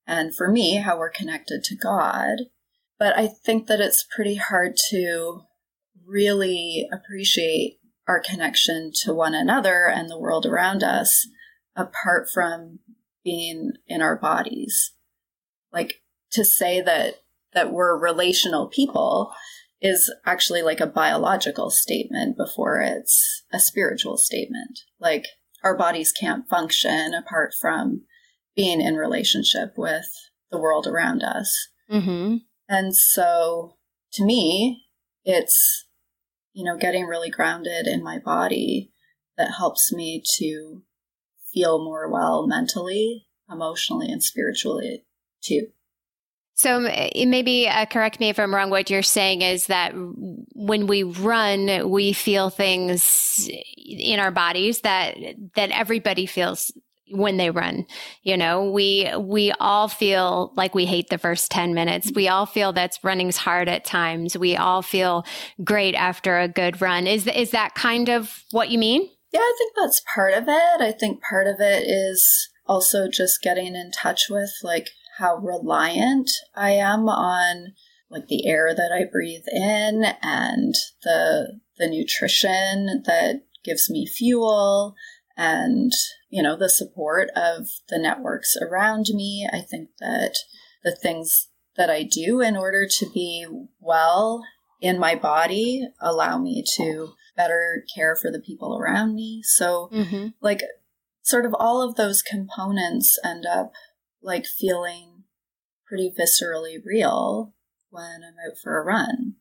and 0.06 0.36
for 0.36 0.50
me, 0.50 0.78
how 0.78 0.98
we're 0.98 1.10
connected 1.10 1.64
to 1.64 1.76
God. 1.76 2.40
But 3.00 3.18
I 3.18 3.28
think 3.28 3.68
that 3.68 3.80
it's 3.80 4.06
pretty 4.14 4.36
hard 4.36 4.76
to 4.90 5.44
really 6.06 6.88
appreciate 6.92 7.80
our 8.08 8.20
connection 8.20 8.92
to 9.04 9.14
one 9.14 9.34
another 9.34 9.86
and 9.86 10.10
the 10.10 10.20
world 10.20 10.46
around 10.46 10.84
us 10.84 11.26
apart 11.76 12.28
from 12.34 12.80
being 13.24 13.74
in 13.88 14.02
our 14.02 14.18
bodies. 14.18 14.94
Like 15.72 16.02
to 16.32 16.44
say 16.44 16.82
that 16.82 17.16
that 17.54 17.72
we're 17.72 17.98
relational 17.98 18.68
people 18.68 19.32
is 19.82 20.12
actually 20.26 20.62
like 20.62 20.80
a 20.80 20.88
biological 20.88 21.70
statement 21.70 22.38
before 22.38 22.80
it's 22.80 23.44
a 23.52 23.60
spiritual 23.60 24.18
statement. 24.18 24.80
Like 25.00 25.28
our 25.64 25.78
bodies 25.78 26.12
can't 26.12 26.48
function 26.48 27.14
apart 27.14 27.54
from 27.60 28.04
being 28.56 28.82
in 28.82 28.96
relationship 28.96 29.74
with 29.78 30.06
the 30.52 30.60
world 30.60 30.88
around 30.88 31.22
us. 31.22 31.70
Mm-hmm. 31.92 32.38
And 32.70 32.96
so 32.96 33.78
to 34.14 34.24
me, 34.24 34.84
it's, 35.26 35.86
you 36.54 36.64
know, 36.64 36.78
getting 36.78 37.06
really 37.06 37.30
grounded 37.30 37.88
in 37.88 38.04
my 38.04 38.20
body 38.20 38.92
that 39.38 39.56
helps 39.58 39.92
me 39.92 40.24
to 40.38 40.84
feel 41.54 41.84
more 41.84 42.10
well 42.10 42.48
mentally, 42.48 43.28
emotionally, 43.50 44.12
and 44.12 44.24
spiritually 44.24 45.06
too. 45.42 45.68
So 46.56 46.80
maybe 46.80 47.68
uh, 47.68 47.86
correct 47.88 48.20
me 48.20 48.30
if 48.30 48.40
I'm 48.40 48.54
wrong. 48.54 48.70
What 48.70 48.90
you're 48.90 49.02
saying 49.02 49.42
is 49.42 49.68
that 49.68 49.94
when 49.94 50.86
we 50.86 51.02
run, 51.04 51.90
we 51.90 52.14
feel 52.14 52.50
things 52.52 53.50
in 53.78 54.20
our 54.20 54.32
bodies 54.32 54.82
that 54.82 55.18
that 55.56 55.72
everybody 55.72 56.28
feels 56.28 56.72
when 57.10 57.38
they 57.38 57.50
run. 57.50 57.86
You 58.22 58.38
know, 58.38 58.70
we 58.70 59.10
we 59.18 59.52
all 59.60 59.88
feel 59.88 60.54
like 60.56 60.76
we 60.76 60.86
hate 60.86 61.10
the 61.10 61.18
first 61.18 61.52
10 61.52 61.74
minutes. 61.74 62.12
We 62.14 62.28
all 62.28 62.46
feel 62.46 62.72
that's 62.72 63.04
running's 63.04 63.38
hard 63.38 63.68
at 63.68 63.84
times. 63.84 64.38
We 64.38 64.56
all 64.56 64.82
feel 64.82 65.26
great 65.64 65.96
after 65.96 66.40
a 66.40 66.48
good 66.48 66.82
run. 66.82 67.08
Is 67.08 67.28
is 67.28 67.52
that 67.52 67.74
kind 67.76 68.10
of 68.10 68.44
what 68.52 68.70
you 68.70 68.78
mean? 68.78 69.10
Yeah, 69.34 69.40
I 69.40 69.56
think 69.58 69.74
that's 69.76 70.04
part 70.14 70.36
of 70.36 70.44
it. 70.48 70.82
I 70.82 70.92
think 70.92 71.22
part 71.24 71.48
of 71.48 71.60
it 71.60 71.88
is 71.88 72.50
also 72.68 73.10
just 73.10 73.42
getting 73.42 73.76
in 73.76 73.92
touch 73.92 74.30
with 74.30 74.52
like 74.62 74.92
how 75.18 75.38
reliant 75.38 76.30
I 76.56 76.72
am 76.72 77.10
on 77.10 77.74
like 78.10 78.28
the 78.28 78.46
air 78.48 78.76
that 78.76 78.92
I 78.92 79.10
breathe 79.12 79.46
in 79.52 80.06
and 80.22 80.76
the 81.04 81.60
the 81.78 81.88
nutrition 81.88 83.02
that 83.06 83.42
gives 83.64 83.90
me 83.90 84.06
fuel 84.06 84.96
and 85.36 85.92
you 86.30 86.44
know 86.44 86.56
the 86.56 86.70
support 86.70 87.30
of 87.36 87.68
the 87.90 87.98
networks 87.98 88.56
around 88.62 89.08
me. 89.14 89.50
I 89.52 89.62
think 89.62 89.90
that 90.00 90.36
the 90.84 90.96
things 90.96 91.50
that 91.76 91.90
I 91.90 92.04
do 92.04 92.40
in 92.40 92.56
order 92.56 92.86
to 92.88 93.10
be 93.12 93.48
well 93.80 94.44
in 94.80 95.00
my 95.00 95.16
body 95.16 95.88
allow 96.00 96.38
me 96.38 96.64
to 96.78 97.14
better 97.36 97.84
care 97.96 98.16
for 98.16 98.32
the 98.32 98.40
people 98.40 98.78
around 98.78 99.16
me. 99.16 99.42
So, 99.44 99.90
mm-hmm. 99.92 100.28
like, 100.42 100.62
sort 101.22 101.46
of 101.46 101.56
all 101.58 101.82
of 101.82 101.96
those 101.96 102.22
components 102.22 103.18
end 103.24 103.46
up 103.46 103.72
like 104.22 104.46
feeling 104.46 105.24
pretty 105.88 106.12
viscerally 106.12 106.78
real 106.86 107.54
when 107.90 108.22
I'm 108.24 108.36
out 108.50 108.58
for 108.62 108.80
a 108.80 108.84
run. 108.84 109.36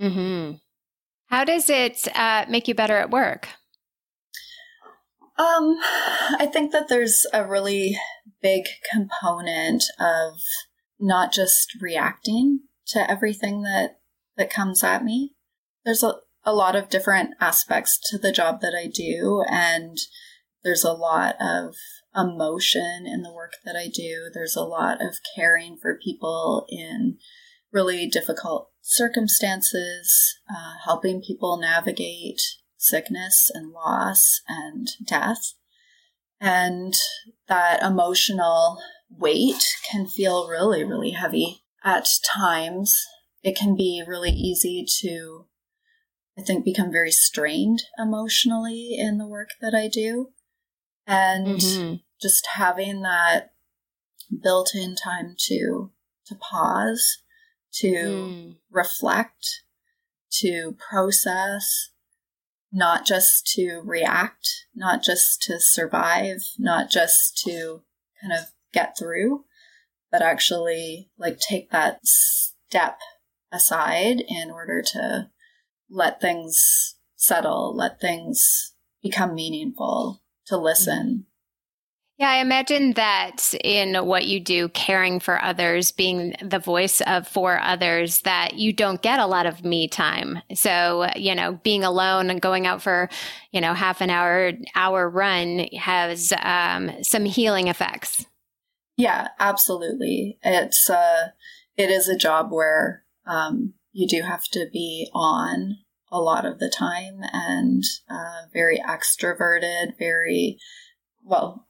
Mm-hmm. 0.00 0.56
How 1.26 1.44
does 1.44 1.70
it 1.70 2.08
uh, 2.14 2.44
make 2.48 2.68
you 2.68 2.74
better 2.74 2.96
at 2.96 3.10
work? 3.10 3.48
Um, 5.38 5.78
I 6.38 6.48
think 6.52 6.72
that 6.72 6.88
there's 6.88 7.26
a 7.32 7.46
really 7.46 7.96
big 8.42 8.64
component 8.92 9.84
of 9.98 10.34
not 11.00 11.32
just 11.32 11.76
reacting 11.80 12.60
to 12.88 13.10
everything 13.10 13.62
that 13.62 13.98
that 14.36 14.50
comes 14.50 14.84
at 14.84 15.04
me. 15.04 15.34
There's 15.84 16.02
a 16.02 16.14
a 16.44 16.54
lot 16.54 16.76
of 16.76 16.88
different 16.88 17.34
aspects 17.40 17.98
to 18.10 18.18
the 18.18 18.32
job 18.32 18.60
that 18.60 18.74
I 18.74 18.88
do, 18.88 19.44
and 19.48 19.98
there's 20.64 20.84
a 20.84 20.92
lot 20.92 21.36
of 21.40 21.74
emotion 22.14 23.04
in 23.06 23.22
the 23.22 23.32
work 23.32 23.54
that 23.64 23.76
I 23.76 23.88
do. 23.88 24.30
There's 24.32 24.56
a 24.56 24.62
lot 24.62 25.00
of 25.00 25.16
caring 25.34 25.78
for 25.80 25.98
people 26.02 26.66
in 26.68 27.18
really 27.72 28.06
difficult 28.06 28.70
circumstances, 28.82 30.38
uh, 30.50 30.74
helping 30.84 31.22
people 31.22 31.58
navigate 31.58 32.40
sickness 32.76 33.50
and 33.52 33.72
loss 33.72 34.40
and 34.48 34.88
death. 35.06 35.54
And 36.40 36.94
that 37.48 37.82
emotional 37.82 38.82
weight 39.08 39.64
can 39.90 40.06
feel 40.06 40.48
really, 40.48 40.84
really 40.84 41.10
heavy 41.10 41.62
at 41.84 42.08
times. 42.24 42.96
It 43.42 43.56
can 43.56 43.76
be 43.76 44.02
really 44.06 44.30
easy 44.30 44.84
to 45.00 45.46
I 46.38 46.42
think, 46.42 46.64
become 46.64 46.90
very 46.90 47.12
strained 47.12 47.82
emotionally 47.98 48.96
in 48.98 49.18
the 49.18 49.26
work 49.26 49.50
that 49.60 49.74
I 49.74 49.88
do. 49.88 50.30
And 51.06 51.58
mm-hmm. 51.58 51.94
just 52.20 52.46
having 52.54 53.02
that 53.02 53.52
built 54.42 54.74
in 54.74 54.96
time 54.96 55.34
to 55.48 55.90
to 56.26 56.34
pause, 56.36 57.18
to 57.74 57.88
mm. 57.88 58.56
reflect, 58.70 59.62
to 60.30 60.76
process, 60.78 61.90
not 62.72 63.04
just 63.04 63.46
to 63.54 63.82
react, 63.84 64.66
not 64.74 65.02
just 65.02 65.42
to 65.42 65.58
survive, 65.60 66.38
not 66.58 66.90
just 66.90 67.36
to 67.44 67.82
kind 68.20 68.32
of 68.32 68.52
get 68.72 68.96
through, 68.96 69.44
but 70.10 70.22
actually 70.22 71.10
like 71.18 71.38
take 71.38 71.70
that 71.70 72.00
step 72.04 72.98
aside 73.50 74.22
in 74.26 74.50
order 74.50 74.82
to 74.82 75.28
let 75.92 76.20
things 76.20 76.96
settle, 77.16 77.76
let 77.76 78.00
things 78.00 78.72
become 79.02 79.34
meaningful, 79.34 80.22
to 80.46 80.56
listen. 80.56 81.26
Yeah, 82.18 82.30
I 82.30 82.36
imagine 82.36 82.92
that 82.92 83.52
in 83.64 83.94
what 84.06 84.26
you 84.26 84.38
do, 84.38 84.68
caring 84.68 85.18
for 85.18 85.42
others, 85.42 85.90
being 85.90 86.36
the 86.40 86.58
voice 86.58 87.00
of 87.00 87.26
for 87.26 87.58
others, 87.60 88.20
that 88.20 88.54
you 88.54 88.72
don't 88.72 89.02
get 89.02 89.18
a 89.18 89.26
lot 89.26 89.46
of 89.46 89.64
me 89.64 89.88
time. 89.88 90.40
So, 90.54 91.08
you 91.16 91.34
know, 91.34 91.58
being 91.64 91.84
alone 91.84 92.30
and 92.30 92.40
going 92.40 92.66
out 92.66 92.80
for, 92.80 93.08
you 93.50 93.60
know, 93.60 93.74
half 93.74 94.00
an 94.00 94.10
hour, 94.10 94.52
hour 94.74 95.08
run 95.08 95.66
has 95.76 96.32
um, 96.42 96.92
some 97.02 97.24
healing 97.24 97.68
effects. 97.68 98.24
Yeah, 98.96 99.28
absolutely. 99.40 100.38
It's 100.42 100.88
uh, 100.88 101.30
it 101.76 101.90
is 101.90 102.08
a 102.08 102.16
job 102.16 102.52
where 102.52 103.04
um, 103.26 103.74
you 103.92 104.08
do 104.08 104.22
have 104.22 104.44
to 104.52 104.66
be 104.72 105.08
on 105.14 105.78
a 106.10 106.20
lot 106.20 106.44
of 106.44 106.58
the 106.58 106.68
time 106.68 107.22
and 107.32 107.84
uh, 108.08 108.42
very 108.52 108.78
extroverted, 108.78 109.98
very, 109.98 110.58
well, 111.24 111.66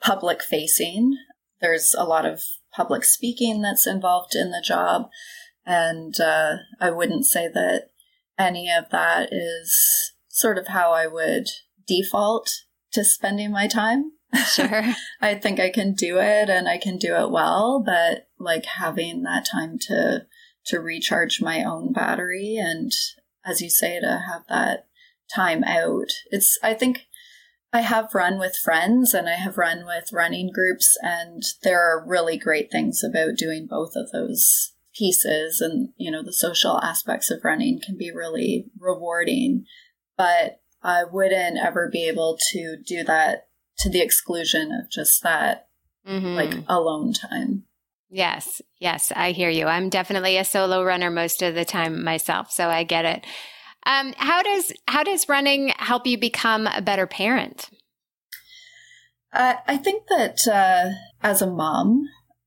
public 0.00 0.42
facing. 0.42 1.16
There's 1.60 1.94
a 1.96 2.04
lot 2.04 2.24
of 2.24 2.40
public 2.72 3.04
speaking 3.04 3.62
that's 3.62 3.86
involved 3.86 4.34
in 4.34 4.50
the 4.50 4.62
job. 4.64 5.08
And 5.66 6.18
uh, 6.20 6.56
I 6.80 6.90
wouldn't 6.90 7.26
say 7.26 7.48
that 7.48 7.88
any 8.38 8.70
of 8.70 8.90
that 8.90 9.28
is 9.32 10.12
sort 10.28 10.58
of 10.58 10.68
how 10.68 10.92
I 10.92 11.06
would 11.06 11.48
default 11.86 12.50
to 12.92 13.04
spending 13.04 13.52
my 13.52 13.66
time. 13.66 14.12
Sure. 14.46 14.94
I 15.20 15.34
think 15.34 15.60
I 15.60 15.70
can 15.70 15.94
do 15.94 16.18
it 16.18 16.50
and 16.50 16.68
I 16.68 16.78
can 16.78 16.96
do 16.96 17.14
it 17.16 17.30
well, 17.30 17.82
but 17.84 18.28
like 18.38 18.64
having 18.64 19.22
that 19.22 19.46
time 19.50 19.78
to 19.82 20.26
to 20.66 20.80
recharge 20.80 21.40
my 21.40 21.62
own 21.62 21.92
battery 21.92 22.56
and 22.56 22.92
as 23.44 23.60
you 23.60 23.68
say 23.68 24.00
to 24.00 24.22
have 24.26 24.42
that 24.48 24.86
time 25.34 25.64
out. 25.64 26.08
It's 26.30 26.58
I 26.62 26.74
think 26.74 27.06
I 27.72 27.80
have 27.80 28.14
run 28.14 28.38
with 28.38 28.56
friends 28.56 29.14
and 29.14 29.28
I 29.28 29.34
have 29.34 29.58
run 29.58 29.84
with 29.84 30.12
running 30.12 30.50
groups 30.52 30.96
and 31.02 31.42
there 31.62 31.80
are 31.80 32.06
really 32.06 32.36
great 32.36 32.70
things 32.70 33.02
about 33.02 33.36
doing 33.36 33.66
both 33.68 33.92
of 33.96 34.10
those 34.12 34.72
pieces 34.94 35.60
and 35.60 35.88
you 35.96 36.10
know 36.10 36.22
the 36.22 36.32
social 36.32 36.80
aspects 36.80 37.30
of 37.30 37.42
running 37.42 37.80
can 37.84 37.98
be 37.98 38.12
really 38.12 38.66
rewarding 38.78 39.64
but 40.16 40.60
I 40.84 41.04
wouldn't 41.04 41.58
ever 41.58 41.88
be 41.90 42.06
able 42.06 42.38
to 42.52 42.76
do 42.86 43.02
that 43.04 43.48
to 43.78 43.88
the 43.88 44.00
exclusion 44.00 44.70
of 44.70 44.90
just 44.90 45.22
that 45.22 45.68
mm-hmm. 46.06 46.34
like 46.34 46.54
alone 46.68 47.12
time. 47.12 47.64
Yes, 48.14 48.62
yes, 48.78 49.12
I 49.16 49.32
hear 49.32 49.50
you. 49.50 49.66
I'm 49.66 49.88
definitely 49.88 50.36
a 50.36 50.44
solo 50.44 50.84
runner 50.84 51.10
most 51.10 51.42
of 51.42 51.56
the 51.56 51.64
time 51.64 52.04
myself, 52.04 52.48
so 52.52 52.68
I 52.68 52.84
get 52.84 53.04
it. 53.04 53.26
Um, 53.86 54.14
how 54.16 54.40
does 54.40 54.72
how 54.86 55.02
does 55.02 55.28
running 55.28 55.72
help 55.78 56.06
you 56.06 56.16
become 56.16 56.68
a 56.68 56.80
better 56.80 57.08
parent? 57.08 57.70
Uh, 59.32 59.54
I 59.66 59.78
think 59.78 60.04
that 60.10 60.46
uh, 60.46 60.90
as 61.26 61.42
a 61.42 61.50
mom, 61.50 62.06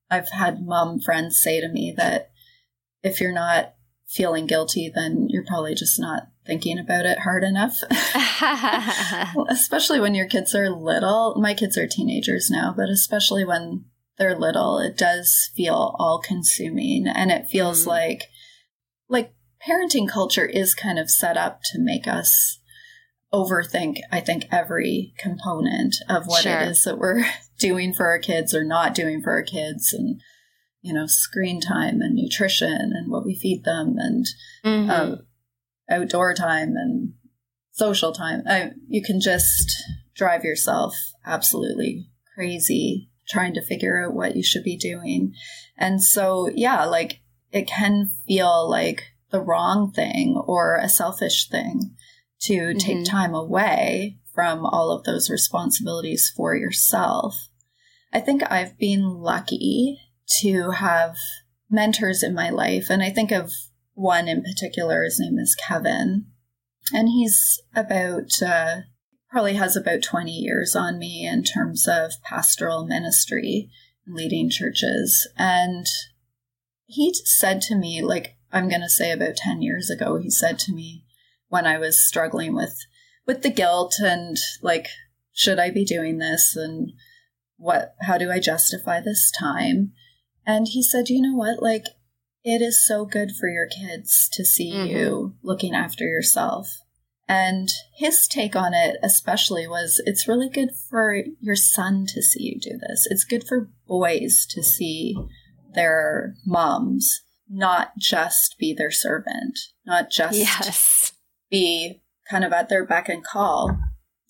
I've 0.10 0.30
had 0.30 0.66
mom 0.66 1.02
friends 1.02 1.42
say 1.42 1.60
to 1.60 1.68
me 1.68 1.94
that 1.98 2.32
if 3.04 3.20
you're 3.20 3.34
not 3.34 3.74
feeling 4.08 4.48
guilty, 4.48 4.90
then 4.96 5.28
you're 5.30 5.44
probably 5.46 5.76
just 5.76 6.00
not 6.00 6.30
thinking 6.46 6.80
about 6.80 7.06
it 7.06 7.20
hard 7.20 7.44
enough. 7.44 7.76
especially 9.50 10.00
when 10.00 10.16
your 10.16 10.30
kids 10.30 10.56
are 10.56 10.70
little. 10.70 11.36
My 11.42 11.54
kids 11.54 11.78
are 11.78 11.88
teenagers 11.88 12.50
now, 12.50 12.74
but 12.74 12.88
especially 12.88 13.44
when 13.44 13.84
they're 14.18 14.38
little, 14.38 14.80
it 14.80 14.98
does 14.98 15.52
feel 15.56 15.96
all 16.00 16.20
consuming 16.20 17.08
and 17.08 17.32
it 17.32 17.48
feels 17.48 17.84
mm. 17.84 17.88
like 17.88 18.24
like 19.10 19.34
parenting 19.68 20.10
culture 20.10 20.46
is 20.46 20.74
kind 20.74 21.00
of 21.00 21.10
set 21.10 21.38
up 21.38 21.62
to 21.72 21.80
make 21.80 22.08
us 22.08 22.60
overthink 23.34 23.98
I 24.12 24.22
think 24.22 24.46
every 24.52 25.14
component 25.18 25.96
of 26.10 26.28
what 26.28 26.44
sure. 26.44 26.60
it 26.60 26.70
is 26.70 26.84
that 26.84 26.98
we're 26.98 27.26
doing 27.60 27.94
for 27.94 28.08
our 28.08 28.20
kids 28.20 28.56
or 28.56 28.64
not 28.64 28.96
doing 28.96 29.22
for 29.22 29.32
our 29.32 29.44
kids 29.44 29.94
and 29.94 30.22
you 30.82 30.94
know 30.94 31.06
screen 31.08 31.60
time 31.60 32.02
and 32.02 32.16
nutrition 32.16 32.92
and 32.94 33.12
what 33.12 33.26
we 33.26 33.36
feed 33.36 33.64
them 33.66 33.96
and 33.98 34.26
mm-hmm. 34.64 34.90
uh, 34.90 35.16
outdoor 35.90 36.34
time 36.34 36.76
and 36.76 37.14
social 37.72 38.12
time. 38.12 38.44
I, 38.48 38.72
you 38.88 39.04
can 39.04 39.22
just 39.22 39.72
drive 40.16 40.44
yourself 40.44 40.96
absolutely 41.26 42.08
crazy 42.34 43.10
trying 43.28 43.54
to 43.54 43.66
figure 43.66 44.04
out 44.04 44.14
what 44.14 44.36
you 44.36 44.44
should 44.44 44.64
be 44.64 44.78
doing. 44.78 45.34
And 45.78 46.04
so, 46.04 46.50
yeah, 46.54 46.86
like 46.86 47.22
it 47.52 47.68
can 47.68 48.10
feel 48.28 48.70
like 48.70 49.04
the 49.32 49.42
wrong 49.42 49.92
thing 49.92 50.42
or 50.48 50.78
a 50.78 50.90
selfish 50.90 51.50
thing 51.50 51.96
to 52.42 52.54
mm-hmm. 52.54 52.78
take 52.78 53.06
time 53.06 53.34
away 53.34 54.18
from 54.34 54.66
all 54.66 54.92
of 54.92 55.04
those 55.04 55.30
responsibilities 55.30 56.32
for 56.36 56.56
yourself. 56.56 57.36
I 58.14 58.20
think 58.20 58.44
I've 58.50 58.78
been 58.78 59.04
lucky 59.04 60.00
to 60.42 60.72
have 60.72 61.16
mentors 61.70 62.24
in 62.24 62.34
my 62.34 62.50
life. 62.50 62.90
And 62.90 63.02
I 63.02 63.10
think 63.10 63.32
of 63.32 63.52
one 63.94 64.28
in 64.28 64.44
particular. 64.44 65.04
His 65.04 65.20
name 65.20 65.38
is 65.40 65.56
Kevin. 65.56 66.28
And 66.94 67.10
he's 67.10 67.62
about, 67.76 68.42
uh, 68.42 68.82
probably 69.38 69.54
has 69.54 69.76
about 69.76 70.02
20 70.02 70.32
years 70.32 70.76
on 70.76 70.98
me 70.98 71.24
in 71.24 71.44
terms 71.44 71.88
of 71.88 72.12
pastoral 72.24 72.88
ministry, 72.88 73.70
leading 74.08 74.50
churches. 74.50 75.30
And 75.38 75.86
he 76.88 77.14
said 77.14 77.62
to 77.62 77.76
me, 77.76 78.02
like, 78.02 78.36
I'm 78.52 78.68
going 78.68 78.82
to 78.82 78.90
say 78.90 79.12
about 79.12 79.36
10 79.36 79.62
years 79.62 79.92
ago, 79.92 80.18
he 80.18 80.32
said 80.32 80.58
to 80.58 80.74
me 80.74 81.06
when 81.50 81.68
I 81.68 81.78
was 81.78 82.04
struggling 82.04 82.56
with, 82.56 82.76
with 83.28 83.44
the 83.44 83.52
guilt 83.52 83.98
and 84.00 84.38
like, 84.64 84.88
should 85.34 85.60
I 85.60 85.70
be 85.70 85.86
doing 85.86 86.18
this? 86.18 86.56
And 86.56 86.94
what, 87.58 87.94
how 88.02 88.18
do 88.18 88.32
I 88.32 88.40
justify 88.40 89.02
this 89.02 89.32
time? 89.40 89.92
And 90.48 90.68
he 90.68 90.82
said, 90.82 91.10
you 91.10 91.22
know 91.22 91.38
what? 91.38 91.62
Like, 91.62 91.84
it 92.44 92.64
is 92.64 92.84
so 92.84 93.06
good 93.06 93.34
for 93.40 93.48
your 93.48 93.68
kids 93.68 94.30
to 94.34 94.44
see 94.44 94.74
mm-hmm. 94.74 94.88
you 94.88 95.36
looking 95.44 95.76
after 95.76 96.06
yourself. 96.06 96.80
And 97.30 97.68
his 97.96 98.28
take 98.28 98.56
on 98.56 98.74
it, 98.74 98.98
especially, 99.04 99.68
was 99.68 100.02
it's 100.06 100.28
really 100.28 100.50
good 100.50 100.70
for 100.90 101.24
your 101.42 101.56
son 101.56 102.06
to 102.14 102.22
see 102.22 102.44
you 102.44 102.60
do 102.60 102.78
this. 102.88 103.06
It's 103.10 103.26
good 103.26 103.46
for 103.46 103.70
boys 103.86 104.46
to 104.52 104.64
see 104.64 105.16
their 105.74 106.36
moms 106.46 107.22
not 107.50 107.92
just 107.98 108.56
be 108.58 108.74
their 108.74 108.92
servant, 108.92 109.60
not 109.86 110.10
just 110.10 110.38
yes. 110.38 111.14
be 111.50 112.02
kind 112.30 112.44
of 112.44 112.52
at 112.52 112.70
their 112.70 112.86
beck 112.86 113.10
and 113.10 113.24
call. 113.24 113.78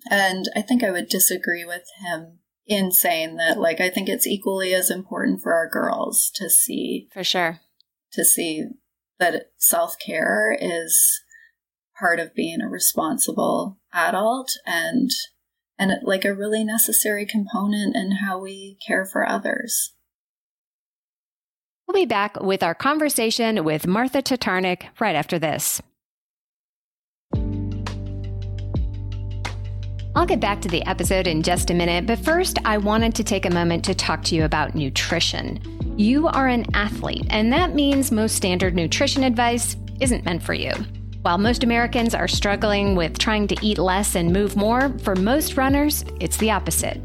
And 0.10 0.46
I 0.56 0.62
think 0.62 0.84
I 0.84 0.92
would 0.92 1.08
disagree 1.08 1.66
with 1.66 1.84
him 2.00 2.40
in 2.66 2.92
saying 2.92 3.38
that, 3.38 3.60
like, 3.60 3.80
I 3.80 3.90
think 3.90 4.10
it's 4.10 4.28
equally 4.28 4.74
as 4.74 4.90
important 4.90 5.42
for 5.42 5.54
our 5.54 5.70
girls 5.70 6.32
to 6.36 6.50
see. 6.50 7.08
For 7.14 7.24
sure 7.24 7.60
to 8.14 8.26
see 8.26 8.66
that 9.20 9.52
self 9.58 9.98
care 10.00 10.56
is 10.60 11.22
part 12.00 12.20
of 12.20 12.34
being 12.34 12.62
a 12.62 12.70
responsible 12.70 13.78
adult 13.94 14.52
and 14.66 15.10
and 15.80 15.92
like 16.04 16.26
a 16.26 16.34
really 16.34 16.64
necessary 16.64 17.26
component 17.26 17.96
in 17.96 18.12
how 18.24 18.40
we 18.40 18.78
care 18.86 19.06
for 19.06 19.28
others. 19.28 19.94
We'll 21.88 22.02
be 22.02 22.06
back 22.06 22.42
with 22.42 22.64
our 22.64 22.76
conversation 22.76 23.64
with 23.64 23.88
Martha 23.88 24.22
Tatarnic 24.22 24.88
right 25.00 25.16
after 25.16 25.40
this. 25.40 25.82
I'll 30.16 30.26
get 30.26 30.40
back 30.40 30.62
to 30.62 30.68
the 30.68 30.84
episode 30.88 31.28
in 31.28 31.44
just 31.44 31.70
a 31.70 31.76
minute, 31.76 32.08
but 32.08 32.18
first, 32.18 32.58
I 32.66 32.80
wanted 32.80 33.14
to 33.16 33.24
take 33.24 33.46
a 33.46 33.52
moment 33.52 33.86
to 33.86 33.94
talk 33.94 34.24
to 34.24 34.36
you 34.36 34.46
about 34.46 34.74
nutrition. 34.74 35.62
You 35.96 36.28
are 36.28 36.48
an 36.48 36.66
athlete, 36.74 37.28
and 37.30 37.54
that 37.54 37.76
means 37.76 38.12
most 38.12 38.36
standard 38.36 38.74
nutrition 38.74 39.24
advice 39.24 39.78
isn't 40.00 40.26
meant 40.26 40.42
for 40.42 40.56
you. 40.56 40.74
While 41.28 41.40
most 41.40 41.66
Americans 41.66 42.16
are 42.16 42.30
struggling 42.30 42.96
with 42.96 43.20
trying 43.20 43.50
to 43.50 43.58
eat 43.62 43.80
less 43.80 44.16
and 44.16 44.32
move 44.32 44.56
more, 44.56 44.98
for 45.00 45.13
most 45.13 45.58
runners, 45.58 46.06
it's 46.22 46.38
the 46.38 46.52
opposite. 46.52 47.02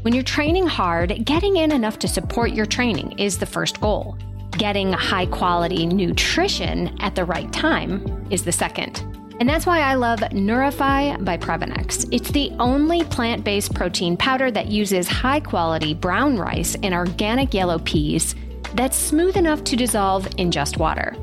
When 0.00 0.14
you're 0.14 0.22
training 0.22 0.66
hard, 0.66 1.26
getting 1.26 1.58
in 1.58 1.72
enough 1.72 1.98
to 1.98 2.08
support 2.08 2.52
your 2.52 2.64
training 2.64 3.18
is 3.18 3.36
the 3.36 3.44
first 3.44 3.78
goal. 3.82 4.16
Getting 4.52 4.94
high 4.94 5.26
quality 5.26 5.84
nutrition 5.84 6.96
at 7.02 7.14
the 7.14 7.26
right 7.26 7.52
time 7.52 8.26
is 8.30 8.44
the 8.44 8.50
second. 8.50 9.00
And 9.40 9.46
that's 9.46 9.66
why 9.66 9.80
I 9.80 9.96
love 9.96 10.20
Neurify 10.20 11.22
by 11.22 11.36
Previnex. 11.36 12.08
It's 12.10 12.30
the 12.30 12.52
only 12.58 13.04
plant 13.04 13.44
based 13.44 13.74
protein 13.74 14.16
powder 14.16 14.50
that 14.52 14.68
uses 14.68 15.06
high 15.06 15.40
quality 15.40 15.92
brown 15.92 16.38
rice 16.38 16.78
and 16.82 16.94
organic 16.94 17.52
yellow 17.52 17.78
peas 17.80 18.34
that's 18.72 18.96
smooth 18.96 19.36
enough 19.36 19.64
to 19.64 19.76
dissolve 19.76 20.26
in 20.38 20.50
just 20.50 20.78
water. 20.78 21.14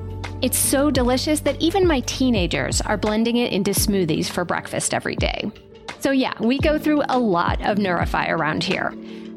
It's 0.44 0.58
so 0.58 0.92
delicious 0.92 1.40
that 1.40 1.62
even 1.62 1.88
my 1.88 2.02
teenagers 2.02 2.82
are 2.82 2.98
blending 2.98 3.38
it 3.38 3.54
into 3.54 3.72
smoothies 3.72 4.30
for 4.30 4.44
breakfast 4.44 4.94
every 4.94 5.16
day. 5.16 5.50
So, 6.02 6.12
yeah, 6.12 6.34
we 6.42 6.60
go 6.60 6.78
through 6.78 7.04
a 7.08 7.18
lot 7.18 7.66
of 7.66 7.78
Neurify 7.78 8.28
around 8.28 8.62
here. 8.62 8.94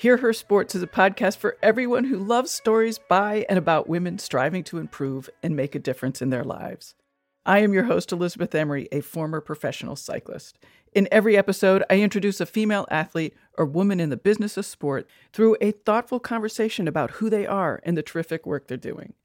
Hear 0.05 0.17
Her 0.17 0.33
Sports 0.33 0.75
is 0.75 0.83
a 0.83 0.87
podcast 0.87 1.37
for 1.37 1.57
everyone 1.63 2.03
who 2.03 2.19
loves 2.19 2.51
stories 2.51 2.99
by 2.99 3.43
and 3.49 3.57
about 3.57 3.89
women 3.89 4.19
striving 4.19 4.63
to 4.65 4.77
improve 4.77 5.31
and 5.41 5.55
make 5.55 5.73
a 5.73 5.79
difference 5.79 6.21
in 6.21 6.29
their 6.29 6.43
lives. 6.43 6.93
I 7.43 7.61
am 7.61 7.73
your 7.73 7.85
host, 7.85 8.11
Elizabeth 8.11 8.53
Emery, 8.53 8.87
a 8.91 9.01
former 9.01 9.41
professional 9.41 9.95
cyclist. 9.95 10.59
In 10.93 11.07
every 11.11 11.35
episode, 11.35 11.83
I 11.89 12.01
introduce 12.01 12.39
a 12.39 12.45
female 12.45 12.85
athlete 12.91 13.33
or 13.57 13.65
woman 13.65 13.99
in 13.99 14.11
the 14.11 14.15
business 14.15 14.57
of 14.57 14.67
sport 14.67 15.09
through 15.33 15.57
a 15.59 15.71
thoughtful 15.71 16.19
conversation 16.19 16.87
about 16.87 17.09
who 17.13 17.27
they 17.27 17.47
are 17.47 17.81
and 17.81 17.97
the 17.97 18.03
terrific 18.03 18.45
work 18.45 18.67
they're 18.67 18.77
doing. 18.77 19.15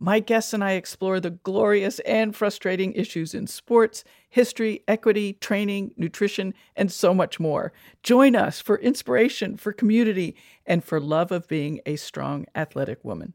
My 0.00 0.20
guests 0.20 0.52
and 0.52 0.62
I 0.62 0.72
explore 0.72 1.18
the 1.18 1.30
glorious 1.30 1.98
and 2.00 2.34
frustrating 2.34 2.92
issues 2.92 3.34
in 3.34 3.48
sports, 3.48 4.04
history, 4.30 4.84
equity, 4.86 5.32
training, 5.32 5.90
nutrition, 5.96 6.54
and 6.76 6.92
so 6.92 7.12
much 7.12 7.40
more. 7.40 7.72
Join 8.04 8.36
us 8.36 8.60
for 8.60 8.78
inspiration, 8.78 9.56
for 9.56 9.72
community, 9.72 10.36
and 10.64 10.84
for 10.84 11.00
love 11.00 11.32
of 11.32 11.48
being 11.48 11.80
a 11.84 11.96
strong 11.96 12.46
athletic 12.54 13.04
woman. 13.04 13.34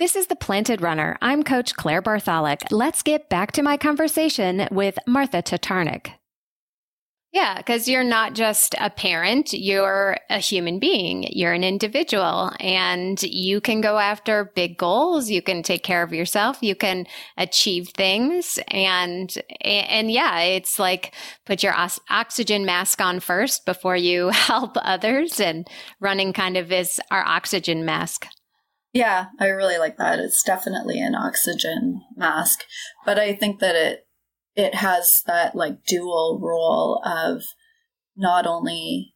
This 0.00 0.16
is 0.16 0.28
The 0.28 0.34
Planted 0.34 0.80
Runner. 0.80 1.18
I'm 1.20 1.42
Coach 1.42 1.76
Claire 1.76 2.00
Bartholic. 2.00 2.62
Let's 2.70 3.02
get 3.02 3.28
back 3.28 3.52
to 3.52 3.62
my 3.62 3.76
conversation 3.76 4.66
with 4.70 4.98
Martha 5.06 5.42
Tatarnic. 5.42 6.12
Yeah, 7.32 7.58
because 7.58 7.86
you're 7.86 8.02
not 8.02 8.32
just 8.32 8.74
a 8.80 8.88
parent, 8.88 9.52
you're 9.52 10.16
a 10.30 10.38
human 10.38 10.78
being, 10.78 11.24
you're 11.30 11.52
an 11.52 11.62
individual, 11.62 12.50
and 12.60 13.22
you 13.22 13.60
can 13.60 13.82
go 13.82 13.98
after 13.98 14.50
big 14.54 14.78
goals. 14.78 15.28
You 15.28 15.42
can 15.42 15.62
take 15.62 15.82
care 15.82 16.02
of 16.02 16.14
yourself. 16.14 16.62
You 16.62 16.74
can 16.74 17.06
achieve 17.36 17.90
things. 17.94 18.58
And, 18.68 19.30
and 19.60 20.10
yeah, 20.10 20.40
it's 20.40 20.78
like 20.78 21.14
put 21.44 21.62
your 21.62 21.74
oxygen 22.08 22.64
mask 22.64 23.02
on 23.02 23.20
first 23.20 23.66
before 23.66 23.96
you 23.96 24.28
help 24.32 24.78
others. 24.80 25.40
And 25.40 25.68
running 26.00 26.32
kind 26.32 26.56
of 26.56 26.72
is 26.72 27.02
our 27.10 27.22
oxygen 27.22 27.84
mask. 27.84 28.26
Yeah, 28.92 29.26
I 29.38 29.46
really 29.48 29.78
like 29.78 29.98
that. 29.98 30.18
It's 30.18 30.42
definitely 30.42 31.00
an 31.00 31.14
oxygen 31.14 32.02
mask, 32.16 32.64
but 33.06 33.18
I 33.18 33.34
think 33.34 33.60
that 33.60 33.76
it 33.76 34.06
it 34.56 34.74
has 34.74 35.22
that 35.26 35.54
like 35.54 35.84
dual 35.84 36.40
role 36.42 37.00
of 37.04 37.42
not 38.16 38.46
only 38.46 39.14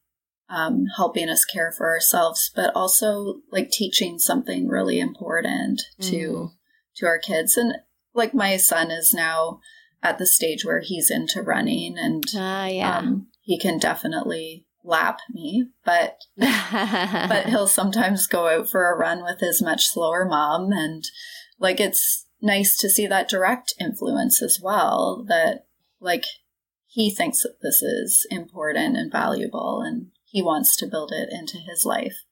um, 0.49 0.85
helping 0.97 1.29
us 1.29 1.45
care 1.45 1.73
for 1.73 1.89
ourselves, 1.89 2.51
but 2.55 2.75
also 2.75 3.41
like 3.51 3.71
teaching 3.71 4.19
something 4.19 4.69
really 4.69 5.01
important 5.01 5.83
to 6.01 6.17
mm. 6.17 6.51
to 6.97 7.07
our 7.07 7.19
kids. 7.19 7.57
And 7.57 7.75
like 8.15 8.35
my 8.35 8.57
son 8.57 8.91
is 8.91 9.13
now 9.13 9.61
at 10.03 10.19
the 10.19 10.27
stage 10.27 10.65
where 10.65 10.81
he's 10.81 11.11
into 11.11 11.43
running, 11.43 11.97
and 11.99 12.25
uh, 12.37 12.69
yeah. 12.71 12.99
um, 12.99 13.29
he 13.43 13.59
can 13.59 13.79
definitely 13.79 14.67
lap 14.85 15.19
me, 15.33 15.69
but 15.85 16.19
but 16.37 17.47
he'll 17.47 17.67
sometimes 17.67 18.27
go 18.27 18.49
out 18.49 18.69
for 18.69 18.91
a 18.91 18.97
run 18.97 19.23
with 19.23 19.41
his 19.41 19.63
much 19.63 19.87
slower 19.87 20.25
mom 20.25 20.71
and 20.73 21.05
like 21.59 21.81
it's 21.81 22.27
nice 22.41 22.77
to 22.77 22.91
see 22.91 23.07
that 23.07 23.29
direct 23.29 23.75
influence 23.81 24.43
as 24.43 24.61
well 24.63 25.25
that 25.29 25.67
like 26.01 26.25
he 26.87 27.11
thinks 27.11 27.43
that 27.43 27.57
this 27.63 27.83
is 27.83 28.27
important 28.31 28.97
and 28.97 29.11
valuable 29.11 29.83
and 29.85 30.09
he 30.25 30.43
wants 30.43 30.77
to 30.77 30.87
build 30.87 31.13
it 31.13 31.29
into 31.33 31.59
his 31.59 31.85
life. 31.85 32.25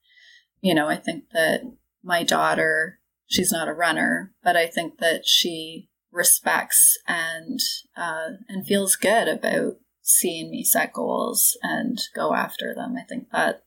You 0.61 0.75
know, 0.75 0.87
I 0.87 0.97
think 0.97 1.25
that 1.33 1.61
my 2.03 2.23
daughter, 2.23 2.99
she's 3.27 3.51
not 3.51 3.67
a 3.67 3.73
runner, 3.73 4.33
but 4.43 4.55
I 4.55 4.67
think 4.67 4.99
that 4.99 5.25
she 5.25 5.89
respects 6.11 6.97
and 7.07 7.59
uh, 7.97 8.37
and 8.47 8.65
feels 8.65 8.95
good 8.95 9.27
about 9.27 9.73
seeing 10.03 10.51
me 10.51 10.63
set 10.63 10.93
goals 10.93 11.57
and 11.63 11.97
go 12.13 12.35
after 12.35 12.75
them. 12.75 12.95
I 12.97 13.03
think 13.03 13.29
that 13.31 13.63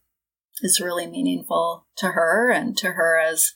is 0.63 0.81
really 0.81 1.07
meaningful 1.07 1.87
to 1.97 2.09
her 2.09 2.51
and 2.51 2.77
to 2.79 2.93
her 2.93 3.19
as 3.19 3.53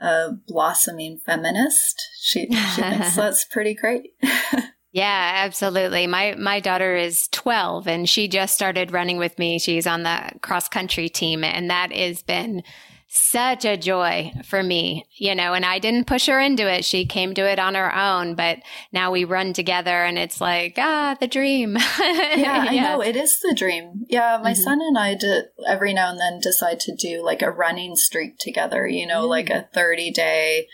a 0.00 0.32
blossoming 0.46 1.18
feminist. 1.24 2.00
She 2.20 2.48
she 2.50 2.82
thinks 2.82 3.16
that's 3.16 3.44
pretty 3.44 3.74
great. 3.74 4.10
Yeah, 4.92 5.44
absolutely. 5.44 6.06
My 6.06 6.36
my 6.38 6.58
daughter 6.58 6.96
is 6.96 7.28
12 7.28 7.86
and 7.86 8.08
she 8.08 8.28
just 8.28 8.54
started 8.54 8.92
running 8.92 9.18
with 9.18 9.38
me. 9.38 9.58
She's 9.58 9.86
on 9.86 10.04
the 10.04 10.30
cross 10.40 10.68
country 10.68 11.10
team 11.10 11.44
and 11.44 11.68
that 11.68 11.92
has 11.92 12.22
been 12.22 12.62
such 13.08 13.64
a 13.64 13.76
joy 13.76 14.32
for 14.44 14.62
me, 14.62 15.06
you 15.16 15.34
know, 15.34 15.54
and 15.54 15.64
I 15.64 15.78
didn't 15.78 16.06
push 16.06 16.26
her 16.26 16.40
into 16.40 16.70
it. 16.70 16.84
She 16.84 17.06
came 17.06 17.34
to 17.34 17.48
it 17.48 17.58
on 17.58 17.74
her 17.74 17.94
own, 17.94 18.34
but 18.34 18.58
now 18.92 19.10
we 19.10 19.24
run 19.24 19.52
together 19.52 20.04
and 20.04 20.18
it's 20.18 20.40
like, 20.40 20.74
ah, 20.76 21.16
the 21.18 21.26
dream. 21.26 21.76
yeah, 22.00 22.66
I 22.68 22.78
know. 22.78 23.00
It 23.00 23.16
is 23.16 23.38
the 23.40 23.54
dream. 23.54 24.04
Yeah. 24.08 24.40
My 24.42 24.52
mm-hmm. 24.52 24.62
son 24.62 24.80
and 24.80 24.98
I 24.98 25.14
do, 25.14 25.42
every 25.66 25.94
now 25.94 26.10
and 26.10 26.20
then 26.20 26.40
decide 26.40 26.80
to 26.80 26.96
do 26.96 27.24
like 27.24 27.42
a 27.42 27.50
running 27.50 27.94
streak 27.96 28.38
together, 28.38 28.86
you 28.86 29.06
know, 29.06 29.22
mm-hmm. 29.22 29.30
like 29.30 29.50
a 29.50 29.68
30 29.72 30.10
day, 30.10 30.66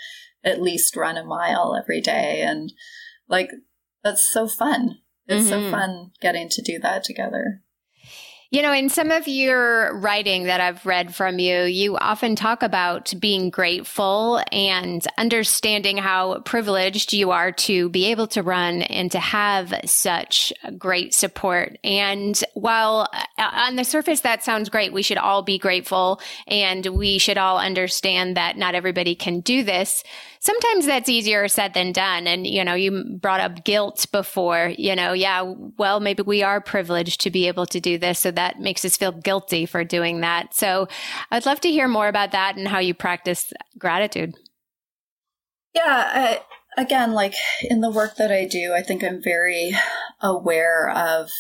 at 0.42 0.62
least 0.62 0.96
run 0.96 1.18
a 1.18 1.24
mile 1.24 1.76
every 1.80 2.00
day. 2.00 2.40
And 2.40 2.72
like, 3.28 3.50
that's 4.02 4.30
so 4.30 4.48
fun. 4.48 4.98
It's 5.26 5.48
mm-hmm. 5.48 5.64
so 5.64 5.70
fun 5.70 6.10
getting 6.20 6.48
to 6.48 6.62
do 6.62 6.78
that 6.80 7.04
together. 7.04 7.62
You 8.52 8.60
know, 8.60 8.74
in 8.74 8.90
some 8.90 9.10
of 9.10 9.26
your 9.26 9.96
writing 9.96 10.42
that 10.42 10.60
I've 10.60 10.84
read 10.84 11.14
from 11.14 11.38
you, 11.38 11.62
you 11.62 11.96
often 11.96 12.36
talk 12.36 12.62
about 12.62 13.10
being 13.18 13.48
grateful 13.48 14.42
and 14.52 15.02
understanding 15.16 15.96
how 15.96 16.40
privileged 16.40 17.14
you 17.14 17.30
are 17.30 17.50
to 17.52 17.88
be 17.88 18.10
able 18.10 18.26
to 18.26 18.42
run 18.42 18.82
and 18.82 19.10
to 19.12 19.18
have 19.18 19.72
such 19.86 20.52
great 20.76 21.14
support. 21.14 21.78
And 21.82 22.38
while 22.52 23.08
uh, 23.38 23.50
on 23.54 23.76
the 23.76 23.84
surface 23.84 24.20
that 24.20 24.44
sounds 24.44 24.68
great, 24.68 24.92
we 24.92 25.00
should 25.00 25.16
all 25.16 25.40
be 25.40 25.56
grateful 25.56 26.20
and 26.46 26.84
we 26.84 27.16
should 27.16 27.38
all 27.38 27.56
understand 27.56 28.36
that 28.36 28.58
not 28.58 28.74
everybody 28.74 29.14
can 29.14 29.40
do 29.40 29.64
this 29.64 30.04
sometimes 30.42 30.86
that's 30.86 31.08
easier 31.08 31.46
said 31.46 31.72
than 31.72 31.92
done. 31.92 32.26
And, 32.26 32.46
you 32.46 32.64
know, 32.64 32.74
you 32.74 33.16
brought 33.20 33.40
up 33.40 33.64
guilt 33.64 34.06
before, 34.10 34.72
you 34.76 34.96
know, 34.96 35.12
yeah, 35.12 35.42
well, 35.78 36.00
maybe 36.00 36.24
we 36.24 36.42
are 36.42 36.60
privileged 36.60 37.20
to 37.20 37.30
be 37.30 37.46
able 37.46 37.64
to 37.66 37.80
do 37.80 37.96
this. 37.96 38.18
So 38.18 38.32
that 38.32 38.58
makes 38.58 38.84
us 38.84 38.96
feel 38.96 39.12
guilty 39.12 39.66
for 39.66 39.84
doing 39.84 40.20
that. 40.20 40.52
So 40.52 40.88
I'd 41.30 41.46
love 41.46 41.60
to 41.60 41.70
hear 41.70 41.86
more 41.86 42.08
about 42.08 42.32
that 42.32 42.56
and 42.56 42.66
how 42.66 42.80
you 42.80 42.92
practice 42.92 43.52
gratitude. 43.78 44.34
Yeah. 45.74 45.84
I, 45.86 46.40
again, 46.76 47.12
like 47.12 47.34
in 47.62 47.80
the 47.80 47.90
work 47.90 48.16
that 48.16 48.32
I 48.32 48.44
do, 48.44 48.72
I 48.74 48.82
think 48.82 49.04
I'm 49.04 49.22
very 49.22 49.76
aware 50.20 50.90
of 50.90 51.30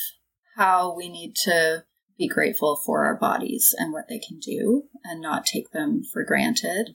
how 0.56 0.94
we 0.94 1.08
need 1.08 1.34
to 1.42 1.84
be 2.16 2.28
grateful 2.28 2.80
for 2.86 3.04
our 3.04 3.16
bodies 3.16 3.74
and 3.76 3.92
what 3.92 4.04
they 4.08 4.20
can 4.20 4.38
do 4.38 4.84
and 5.02 5.20
not 5.20 5.44
take 5.44 5.72
them 5.72 6.02
for 6.12 6.22
granted 6.22 6.90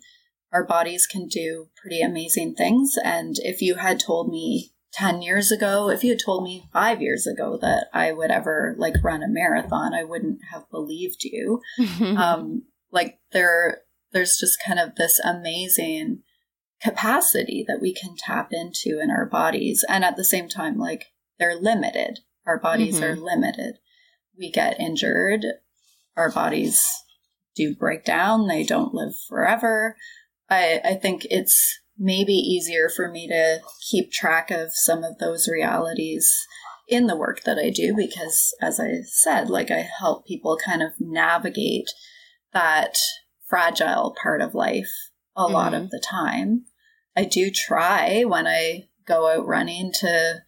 our 0.52 0.64
bodies 0.66 1.08
can 1.08 1.28
do 1.28 1.68
pretty 1.76 2.02
amazing 2.02 2.56
things. 2.56 2.96
And 3.04 3.36
if 3.40 3.62
you 3.62 3.76
had 3.76 4.00
told 4.00 4.30
me 4.30 4.72
10 4.94 5.22
years 5.22 5.52
ago, 5.52 5.90
if 5.90 6.04
you 6.04 6.12
had 6.12 6.20
told 6.24 6.44
me 6.44 6.68
five 6.72 7.02
years 7.02 7.28
ago 7.28 7.58
that 7.62 7.88
I 7.94 8.12
would 8.12 8.32
ever 8.32 8.76
like 8.78 8.96
run 9.04 9.24
a 9.24 9.28
marathon, 9.28 9.94
I 9.94 10.04
wouldn't 10.04 10.40
have 10.52 10.70
believed 10.70 11.24
you. 11.24 11.62
um, 12.18 12.64
like 12.92 13.20
there, 13.32 13.82
there's 14.12 14.38
just 14.38 14.58
kind 14.66 14.80
of 14.80 14.96
this 14.96 15.20
amazing 15.20 16.24
capacity 16.82 17.66
that 17.68 17.82
we 17.82 17.94
can 17.94 18.16
tap 18.18 18.50
into 18.52 19.00
in 19.02 19.12
our 19.12 19.26
bodies. 19.26 19.84
And 19.88 20.06
at 20.06 20.16
the 20.16 20.24
same 20.24 20.48
time, 20.48 20.78
like 20.78 21.08
they're 21.40 21.56
limited. 21.56 22.20
Our 22.46 22.60
bodies 22.60 23.00
mm-hmm. 23.00 23.04
are 23.04 23.16
limited. 23.16 23.80
We 24.38 24.52
get 24.52 24.80
injured. 24.80 25.46
Our 26.16 26.32
bodies 26.32 26.88
do 27.56 27.76
break 27.76 28.06
down. 28.06 28.48
They 28.48 28.64
don't 28.64 28.94
live 28.94 29.14
forever. 29.28 29.98
I, 30.50 30.80
I 30.84 30.94
think 30.96 31.26
it's 31.30 31.80
maybe 31.98 32.34
easier 32.34 32.90
for 32.90 33.10
me 33.10 33.28
to 33.28 33.60
keep 33.90 34.12
track 34.12 34.52
of 34.52 34.72
some 34.74 35.04
of 35.04 35.18
those 35.18 35.48
realities 35.48 36.32
in 36.88 37.08
the 37.08 37.18
work 37.18 37.44
that 37.44 37.58
I 37.58 37.70
do 37.70 37.94
because, 37.96 38.56
as 38.62 38.80
I 38.80 39.02
said, 39.04 39.50
like 39.50 39.72
I 39.72 39.88
help 40.00 40.26
people 40.26 40.58
kind 40.64 40.82
of 40.82 40.94
navigate 41.00 41.90
that 42.54 42.98
fragile 43.46 44.16
part 44.22 44.42
of 44.42 44.54
life 44.54 44.92
a 45.36 45.42
mm-hmm. 45.42 45.54
lot 45.54 45.74
of 45.74 45.90
the 45.90 46.02
time. 46.04 46.66
I 47.16 47.26
do 47.26 47.50
try 47.50 48.24
when 48.24 48.48
I 48.48 48.90
go 49.06 49.28
out 49.30 49.46
running 49.46 49.92
to 50.00 50.42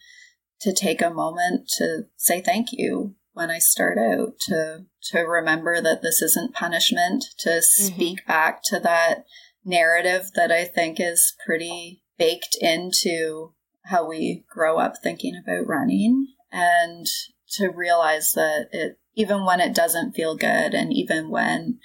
to 0.61 0.73
take 0.73 1.01
a 1.01 1.09
moment 1.09 1.69
to 1.77 2.03
say 2.17 2.41
thank 2.41 2.67
you 2.71 3.15
when 3.31 3.49
I 3.49 3.59
start 3.59 3.97
out 3.97 4.33
to 4.47 4.85
to 5.11 5.19
remember 5.19 5.81
that 5.81 6.01
this 6.01 6.21
isn't 6.21 6.53
punishment 6.53 7.25
to 7.39 7.49
mm-hmm. 7.49 7.61
speak 7.61 8.19
mm-hmm. 8.19 8.27
back 8.27 8.61
to 8.65 8.79
that 8.79 9.25
narrative 9.63 10.31
that 10.35 10.51
I 10.51 10.65
think 10.65 10.99
is 10.99 11.35
pretty 11.45 12.03
baked 12.17 12.57
into 12.59 13.53
how 13.85 14.07
we 14.07 14.45
grow 14.49 14.77
up 14.77 14.95
thinking 15.01 15.39
about 15.41 15.67
running 15.67 16.27
and 16.51 17.05
to 17.51 17.69
realize 17.69 18.33
that 18.33 18.67
it 18.71 18.99
even 19.15 19.43
when 19.45 19.59
it 19.59 19.73
doesn't 19.73 20.13
feel 20.13 20.35
good 20.35 20.73
and 20.73 20.93
even 20.93 21.29
when 21.29 21.79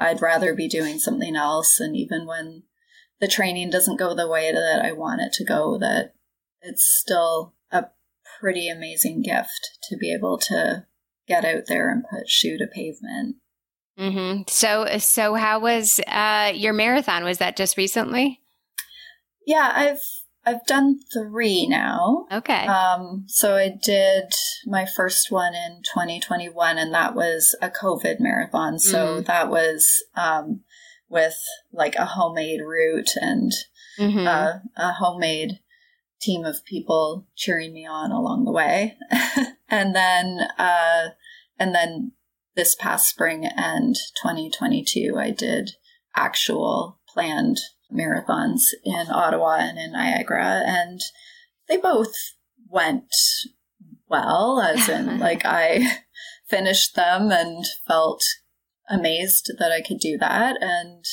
I'd 0.00 0.22
rather 0.22 0.54
be 0.54 0.68
doing 0.68 0.98
something 0.98 1.36
else 1.36 1.78
and 1.78 1.96
even 1.96 2.26
when 2.26 2.64
the 3.20 3.28
training 3.28 3.70
doesn't 3.70 3.98
go 3.98 4.14
the 4.14 4.28
way 4.28 4.50
that 4.52 4.82
I 4.84 4.92
want 4.92 5.20
it 5.20 5.32
to 5.34 5.44
go 5.44 5.78
that 5.78 6.14
it's 6.60 6.84
still 6.84 7.54
a 7.70 7.86
pretty 8.40 8.68
amazing 8.68 9.22
gift 9.22 9.78
to 9.84 9.96
be 9.96 10.12
able 10.12 10.38
to 10.38 10.86
get 11.28 11.44
out 11.44 11.64
there 11.68 11.90
and 11.90 12.04
put 12.08 12.28
shoe 12.28 12.58
to 12.58 12.66
pavement. 12.66 13.36
Mm-hmm. 13.98 14.42
So, 14.48 14.98
so 14.98 15.34
how 15.34 15.60
was 15.60 16.00
uh, 16.06 16.52
your 16.54 16.72
marathon? 16.72 17.24
Was 17.24 17.38
that 17.38 17.56
just 17.56 17.76
recently? 17.76 18.40
Yeah, 19.46 19.70
I've 19.74 20.00
I've 20.44 20.64
done 20.66 20.98
three 21.12 21.68
now. 21.68 22.26
Okay. 22.32 22.66
Um, 22.66 23.24
so 23.28 23.54
I 23.54 23.68
did 23.68 24.32
my 24.66 24.86
first 24.86 25.30
one 25.30 25.54
in 25.54 25.82
2021, 25.82 26.78
and 26.78 26.92
that 26.92 27.14
was 27.14 27.54
a 27.62 27.70
COVID 27.70 28.16
marathon. 28.18 28.78
So 28.78 29.20
mm. 29.20 29.26
that 29.26 29.50
was 29.50 30.02
um, 30.16 30.62
with 31.08 31.38
like 31.72 31.94
a 31.94 32.06
homemade 32.06 32.60
route 32.60 33.14
and 33.16 33.52
mm-hmm. 33.98 34.26
uh, 34.26 34.54
a 34.76 34.92
homemade 34.92 35.60
team 36.20 36.44
of 36.44 36.64
people 36.64 37.26
cheering 37.36 37.72
me 37.72 37.86
on 37.86 38.10
along 38.10 38.44
the 38.44 38.52
way. 38.52 38.96
and 39.68 39.94
then, 39.94 40.40
uh, 40.58 41.10
and 41.58 41.72
then 41.72 42.12
this 42.54 42.74
past 42.74 43.08
spring 43.08 43.46
and 43.56 43.94
2022, 44.22 45.16
I 45.18 45.30
did 45.30 45.72
actual 46.14 47.00
planned 47.08 47.58
marathons 47.92 48.62
in 48.84 49.06
Ottawa 49.10 49.56
and 49.60 49.78
in 49.78 49.92
Niagara, 49.92 50.62
and 50.64 51.00
they 51.68 51.76
both 51.76 52.14
went 52.68 53.12
well, 54.08 54.60
as 54.60 54.88
in, 54.88 55.18
like, 55.18 55.42
I 55.44 55.98
finished 56.46 56.94
them 56.94 57.30
and 57.30 57.64
felt 57.86 58.22
amazed 58.88 59.52
that 59.58 59.72
I 59.72 59.80
could 59.80 59.98
do 59.98 60.18
that. 60.18 60.56
And, 60.60 61.04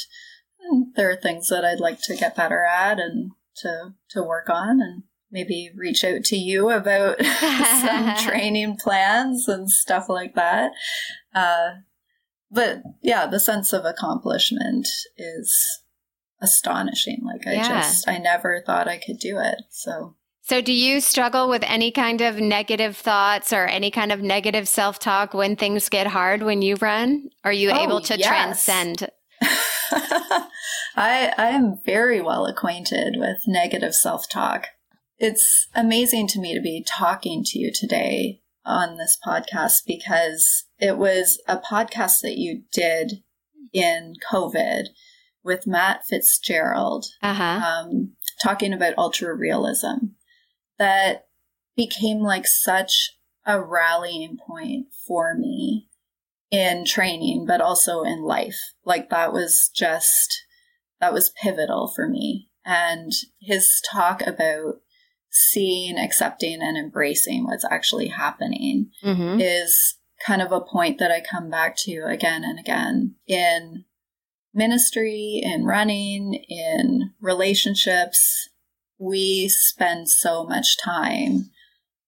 and 0.62 0.94
there 0.96 1.10
are 1.10 1.16
things 1.16 1.48
that 1.50 1.64
I'd 1.64 1.80
like 1.80 2.02
to 2.04 2.16
get 2.16 2.36
better 2.36 2.66
at 2.66 3.00
and 3.00 3.32
to, 3.58 3.94
to 4.12 4.24
work 4.24 4.50
on 4.50 4.82
and 4.82 5.04
maybe 5.32 5.72
reach 5.76 6.04
out 6.04 6.24
to 6.26 6.36
you 6.36 6.70
about 6.70 7.24
some 7.82 8.16
training 8.26 8.78
plans 8.78 9.48
and 9.48 9.70
stuff 9.70 10.10
like 10.10 10.36
that. 10.36 10.72
Uh, 11.34 11.70
but 12.52 12.82
yeah, 13.02 13.28
the 13.28 13.40
sense 13.40 13.74
of 13.74 13.86
accomplishment 13.86 14.88
is 15.18 15.84
astonishing. 16.42 17.22
Like 17.24 17.46
I 17.48 17.54
yeah. 17.54 17.82
just, 17.82 18.08
I 18.08 18.18
never 18.18 18.64
thought 18.66 18.88
I 18.88 18.98
could 18.98 19.20
do 19.20 19.40
it. 19.40 19.62
So. 19.70 20.16
So, 20.42 20.62
do 20.62 20.74
you 20.74 21.00
struggle 21.00 21.48
with 21.48 21.64
any 21.68 21.92
kind 21.92 22.22
of 22.22 22.40
negative 22.40 22.98
thoughts 22.98 23.54
or 23.54 23.68
any 23.68 23.92
kind 23.92 24.12
of 24.12 24.24
negative 24.24 24.68
self 24.68 24.98
talk 24.98 25.36
when 25.36 25.56
things 25.56 25.90
get 25.90 26.08
hard 26.08 26.42
when 26.42 26.64
you 26.64 26.76
run? 26.78 27.30
Are 27.44 27.54
you 27.54 27.70
oh, 27.70 27.84
able 27.84 28.02
to 28.02 28.18
yes. 28.18 28.28
transcend? 28.28 29.10
I, 30.96 31.34
I 31.38 31.50
am 31.50 31.80
very 31.86 32.20
well 32.20 32.48
acquainted 32.48 33.16
with 33.18 33.38
negative 33.46 33.94
self 33.94 34.28
talk. 34.28 34.66
It's 35.20 35.68
amazing 35.76 36.28
to 36.30 36.40
me 36.40 36.56
to 36.56 36.62
be 36.62 36.82
talking 36.88 37.44
to 37.44 37.60
you 37.60 37.74
today 37.74 38.40
on 38.66 38.96
this 38.96 39.18
podcast 39.26 39.82
because 39.86 40.64
it 40.80 40.98
was 40.98 41.42
a 41.46 41.58
podcast 41.58 42.22
that 42.22 42.38
you 42.38 42.64
did 42.72 43.22
in 43.74 44.14
COVID 44.32 44.86
with 45.44 45.68
Matt 45.68 46.06
Fitzgerald, 46.08 47.06
uh-huh. 47.22 47.44
um, 47.66 48.14
talking 48.42 48.72
about 48.72 48.98
ultra 48.98 49.36
realism 49.36 50.14
that 50.78 51.28
became 51.76 52.20
like 52.20 52.48
such 52.48 53.18
a 53.46 53.62
rallying 53.62 54.38
point 54.38 54.88
for 55.06 55.36
me 55.36 55.90
in 56.50 56.86
training, 56.86 57.46
but 57.46 57.60
also 57.60 58.04
in 58.04 58.22
life. 58.22 58.60
Like 58.86 59.10
that 59.10 59.34
was 59.34 59.70
just, 59.76 60.46
that 61.02 61.12
was 61.12 61.34
pivotal 61.42 61.92
for 61.94 62.08
me. 62.08 62.50
And 62.64 63.12
his 63.42 63.82
talk 63.92 64.26
about 64.26 64.76
seeing, 65.30 65.98
accepting, 65.98 66.62
and 66.62 66.78
embracing 66.78 67.46
what's 67.46 67.66
actually 67.70 68.08
happening 68.08 68.92
mm-hmm. 69.04 69.40
is 69.40 69.96
kind 70.26 70.42
of 70.42 70.52
a 70.52 70.62
point 70.62 71.00
that 71.00 71.12
I 71.12 71.22
come 71.22 71.50
back 71.50 71.78
to 71.78 72.04
again 72.06 72.44
and 72.44 72.60
again 72.60 73.16
in 73.28 73.86
ministry, 74.54 75.42
in 75.44 75.66
running, 75.66 76.34
in 76.50 77.12
relationships, 77.22 78.50
we 78.98 79.48
spend 79.48 80.10
so 80.10 80.44
much 80.44 80.78
time 80.78 81.52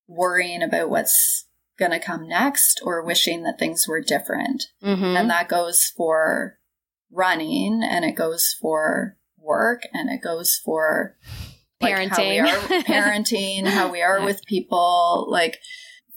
worrying 0.08 0.62
about 0.62 0.90
what's 0.90 1.46
going 1.80 1.92
to 1.92 2.00
come 2.00 2.28
next 2.28 2.82
or 2.84 3.04
wishing 3.04 3.44
that 3.44 3.58
things 3.58 3.88
were 3.88 4.02
different. 4.02 4.66
Mm-hmm. 4.84 5.04
And 5.04 5.30
that 5.30 5.48
goes 5.48 5.92
for 5.96 6.58
running 7.12 7.82
and 7.84 8.04
it 8.04 8.16
goes 8.16 8.56
for 8.60 9.18
work 9.38 9.84
and 9.94 10.10
it 10.10 10.22
goes 10.22 10.60
for 10.64 11.16
like 11.82 11.94
parenting, 11.94 12.10
how 12.10 12.30
we 12.30 12.40
are 12.40 12.82
parenting, 12.84 13.68
how 13.68 13.92
we 13.92 14.02
are 14.02 14.20
yeah. 14.20 14.26
with 14.26 14.46
people, 14.46 15.28
like 15.30 15.60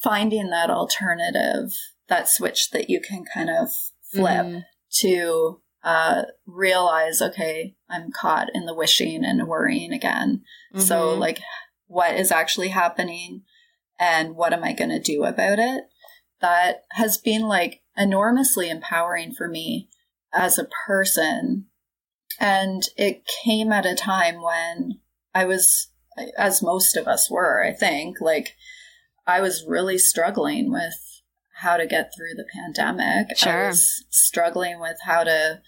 finding 0.02 0.50
that 0.50 0.70
alternative, 0.70 1.72
that 2.08 2.28
switch 2.28 2.70
that 2.70 2.90
you 2.90 3.00
can 3.00 3.24
kind 3.32 3.50
of 3.50 3.68
flip 4.12 4.46
mm-hmm. 4.46 4.58
to 5.00 5.60
uh, 5.82 6.22
realize, 6.46 7.20
okay, 7.20 7.74
I'm 7.88 8.10
caught 8.10 8.48
in 8.54 8.66
the 8.66 8.74
wishing 8.74 9.24
and 9.24 9.46
worrying 9.46 9.92
again. 9.92 10.42
Mm-hmm. 10.72 10.80
So, 10.80 11.14
like, 11.14 11.40
what 11.86 12.14
is 12.14 12.32
actually 12.32 12.68
happening 12.68 13.42
and 13.98 14.34
what 14.34 14.52
am 14.52 14.64
I 14.64 14.72
going 14.72 14.90
to 14.90 15.00
do 15.00 15.24
about 15.24 15.58
it? 15.58 15.84
That 16.40 16.84
has 16.92 17.16
been 17.16 17.42
like 17.42 17.82
enormously 17.96 18.68
empowering 18.68 19.32
for 19.32 19.48
me 19.48 19.88
as 20.32 20.58
a 20.58 20.68
person. 20.86 21.66
And 22.40 22.82
it 22.96 23.28
came 23.44 23.72
at 23.72 23.86
a 23.86 23.94
time 23.94 24.42
when 24.42 25.00
I 25.34 25.44
was, 25.44 25.88
as 26.38 26.62
most 26.62 26.96
of 26.96 27.08
us 27.08 27.30
were, 27.30 27.64
I 27.64 27.72
think, 27.72 28.20
like, 28.20 28.54
I 29.26 29.40
was 29.40 29.64
really 29.66 29.98
struggling 29.98 30.70
with 30.70 30.94
how 31.56 31.76
to 31.76 31.86
get 31.86 32.12
through 32.14 32.34
the 32.34 32.46
pandemic. 32.52 33.36
Sure. 33.36 33.64
I 33.64 33.68
was 33.68 34.04
struggling 34.10 34.80
with 34.80 34.98
how 35.04 35.24
to 35.24 35.60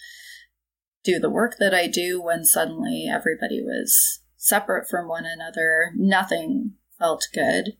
do 1.04 1.18
the 1.18 1.30
work 1.30 1.56
that 1.58 1.74
I 1.74 1.86
do 1.86 2.20
when 2.20 2.44
suddenly 2.44 3.06
everybody 3.10 3.62
was 3.62 4.20
separate 4.36 4.88
from 4.88 5.08
one 5.08 5.24
another. 5.24 5.92
Nothing 5.96 6.74
felt 6.98 7.26
good. 7.32 7.76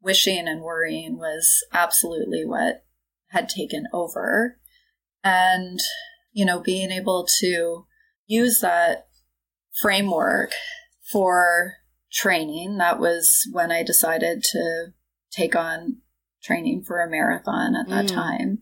Wishing 0.00 0.46
and 0.46 0.62
worrying 0.62 1.18
was 1.18 1.64
absolutely 1.72 2.44
what 2.44 2.84
had 3.28 3.48
taken 3.48 3.86
over. 3.92 4.58
And, 5.24 5.80
you 6.32 6.44
know, 6.44 6.60
being 6.60 6.90
able 6.90 7.26
to 7.40 7.86
use 8.26 8.60
that 8.60 9.08
framework 9.80 10.52
for 11.10 11.74
training, 12.12 12.78
that 12.78 12.98
was 12.98 13.48
when 13.52 13.70
I 13.70 13.82
decided 13.82 14.42
to 14.44 14.86
take 15.30 15.54
on 15.54 15.98
training 16.42 16.84
for 16.84 17.02
a 17.02 17.10
marathon 17.10 17.74
at 17.74 17.88
that 17.88 18.06
mm. 18.06 18.14
time. 18.14 18.58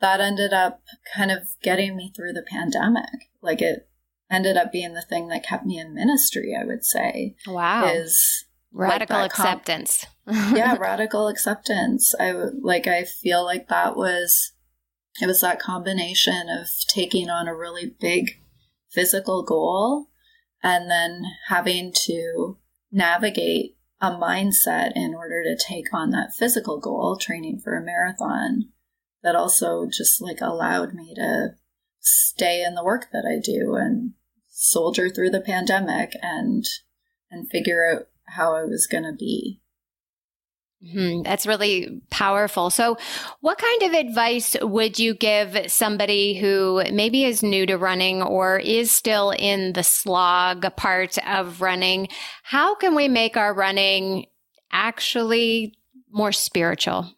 That 0.00 0.20
ended 0.20 0.52
up 0.52 0.82
kind 1.14 1.30
of 1.30 1.48
getting 1.62 1.96
me 1.96 2.12
through 2.14 2.32
the 2.32 2.44
pandemic. 2.48 3.30
Like 3.42 3.62
it 3.62 3.88
ended 4.30 4.56
up 4.56 4.72
being 4.72 4.94
the 4.94 5.02
thing 5.02 5.28
that 5.28 5.46
kept 5.46 5.64
me 5.64 5.78
in 5.78 5.94
ministry, 5.94 6.56
I 6.58 6.64
would 6.64 6.84
say. 6.84 7.36
Wow. 7.46 7.86
Is 7.86 8.44
radical 8.72 9.16
like 9.16 9.30
acceptance. 9.30 10.06
Com- 10.28 10.56
yeah, 10.56 10.76
radical 10.76 11.28
acceptance. 11.28 12.14
I 12.18 12.32
like 12.32 12.86
I 12.86 13.04
feel 13.04 13.44
like 13.44 13.68
that 13.68 13.96
was 13.96 14.52
it 15.20 15.26
was 15.26 15.40
that 15.40 15.60
combination 15.60 16.48
of 16.50 16.68
taking 16.88 17.30
on 17.30 17.48
a 17.48 17.56
really 17.56 17.94
big 17.98 18.32
physical 18.90 19.42
goal 19.42 20.08
and 20.62 20.90
then 20.90 21.22
having 21.48 21.92
to 22.06 22.58
navigate 22.90 23.76
a 24.00 24.10
mindset 24.10 24.92
in 24.94 25.14
order 25.14 25.42
to 25.42 25.56
take 25.56 25.92
on 25.92 26.10
that 26.10 26.34
physical 26.34 26.78
goal, 26.78 27.16
training 27.16 27.60
for 27.62 27.76
a 27.76 27.84
marathon, 27.84 28.70
that 29.22 29.34
also 29.34 29.86
just 29.86 30.20
like 30.20 30.40
allowed 30.40 30.94
me 30.94 31.14
to 31.14 31.54
stay 32.00 32.62
in 32.62 32.74
the 32.74 32.84
work 32.84 33.08
that 33.12 33.24
I 33.24 33.40
do 33.42 33.74
and 33.74 34.12
soldier 34.48 35.10
through 35.10 35.30
the 35.30 35.40
pandemic 35.40 36.12
and 36.22 36.64
and 37.30 37.50
figure 37.50 37.84
out 37.90 38.08
how 38.28 38.54
I 38.54 38.64
was 38.64 38.86
going 38.86 39.04
to 39.04 39.12
be. 39.12 39.60
Mm-hmm. 40.84 41.22
That's 41.22 41.46
really 41.46 42.02
powerful. 42.10 42.68
So, 42.68 42.98
what 43.40 43.58
kind 43.58 43.82
of 43.82 43.92
advice 43.92 44.56
would 44.60 44.98
you 44.98 45.14
give 45.14 45.70
somebody 45.72 46.34
who 46.34 46.82
maybe 46.92 47.24
is 47.24 47.42
new 47.42 47.64
to 47.66 47.76
running 47.76 48.22
or 48.22 48.58
is 48.58 48.90
still 48.90 49.30
in 49.30 49.72
the 49.72 49.82
slog 49.82 50.66
part 50.76 51.16
of 51.26 51.62
running? 51.62 52.08
How 52.42 52.74
can 52.74 52.94
we 52.94 53.08
make 53.08 53.38
our 53.38 53.54
running 53.54 54.26
actually 54.70 55.74
more 56.10 56.32
spiritual? 56.32 57.10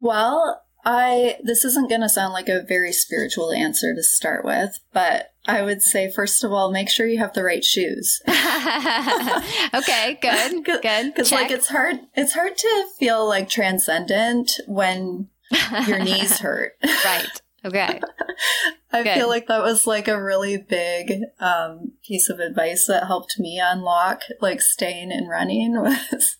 Well, 0.00 0.63
I 0.84 1.38
this 1.42 1.64
isn't 1.64 1.88
going 1.88 2.02
to 2.02 2.08
sound 2.08 2.32
like 2.32 2.48
a 2.48 2.62
very 2.62 2.92
spiritual 2.92 3.52
answer 3.52 3.94
to 3.94 4.02
start 4.02 4.44
with, 4.44 4.78
but 4.92 5.32
I 5.46 5.62
would 5.62 5.82
say 5.82 6.10
first 6.10 6.44
of 6.44 6.52
all, 6.52 6.70
make 6.70 6.88
sure 6.88 7.06
you 7.06 7.18
have 7.18 7.34
the 7.34 7.44
right 7.44 7.64
shoes. 7.64 8.20
okay, 8.28 10.18
good, 10.20 10.64
good. 10.82 11.14
Because 11.14 11.32
like 11.32 11.50
it's 11.50 11.68
hard, 11.68 12.00
it's 12.14 12.34
hard 12.34 12.56
to 12.56 12.86
feel 12.98 13.26
like 13.26 13.48
transcendent 13.48 14.52
when 14.66 15.28
your 15.86 15.98
knees 16.04 16.38
hurt. 16.38 16.72
right. 16.82 17.28
Okay. 17.64 17.98
I 18.92 19.02
good. 19.02 19.14
feel 19.14 19.28
like 19.28 19.46
that 19.46 19.62
was 19.62 19.86
like 19.86 20.06
a 20.06 20.22
really 20.22 20.58
big 20.58 21.20
um, 21.40 21.92
piece 22.06 22.28
of 22.28 22.38
advice 22.38 22.86
that 22.86 23.06
helped 23.06 23.38
me 23.38 23.58
unlock 23.62 24.20
like 24.42 24.60
staying 24.60 25.10
and 25.10 25.30
running 25.30 25.72
was 25.80 26.36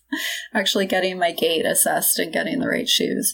actually 0.53 0.85
getting 0.85 1.17
my 1.17 1.31
gait 1.31 1.65
assessed 1.65 2.19
and 2.19 2.31
getting 2.31 2.59
the 2.59 2.67
right 2.67 2.87
shoes. 2.87 3.33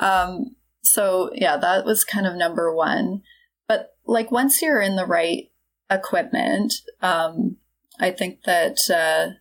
Um, 0.00 0.56
so 0.82 1.30
yeah, 1.34 1.56
that 1.56 1.84
was 1.84 2.04
kind 2.04 2.26
of 2.26 2.34
number 2.34 2.74
one. 2.74 3.22
But 3.68 3.94
like 4.06 4.32
once 4.32 4.60
you're 4.60 4.80
in 4.80 4.96
the 4.96 5.06
right 5.06 5.50
equipment, 5.90 6.74
um, 7.02 7.56
I 8.00 8.10
think 8.10 8.42
that 8.44 8.78
uh, 8.90 9.36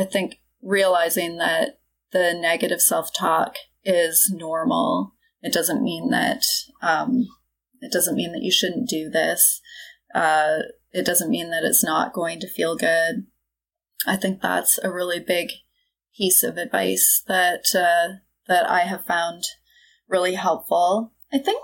I 0.00 0.04
think 0.04 0.40
realizing 0.62 1.36
that 1.38 1.78
the 2.12 2.34
negative 2.34 2.80
self 2.80 3.10
talk 3.16 3.56
is 3.84 4.32
normal. 4.34 5.12
It 5.42 5.52
doesn't 5.52 5.82
mean 5.82 6.10
that 6.10 6.44
um, 6.80 7.28
it 7.80 7.92
doesn't 7.92 8.16
mean 8.16 8.32
that 8.32 8.42
you 8.42 8.50
shouldn't 8.50 8.88
do 8.88 9.10
this. 9.10 9.60
Uh, 10.14 10.60
it 10.92 11.04
doesn't 11.04 11.30
mean 11.30 11.50
that 11.50 11.64
it's 11.64 11.84
not 11.84 12.14
going 12.14 12.40
to 12.40 12.48
feel 12.48 12.76
good. 12.76 13.26
I 14.06 14.16
think 14.16 14.40
that's 14.40 14.78
a 14.82 14.92
really 14.92 15.20
big 15.20 15.50
piece 16.16 16.42
of 16.42 16.56
advice 16.56 17.22
that 17.26 17.64
uh, 17.74 18.20
that 18.46 18.68
I 18.68 18.80
have 18.80 19.04
found 19.04 19.44
really 20.08 20.34
helpful. 20.34 21.12
I 21.32 21.38
think 21.38 21.62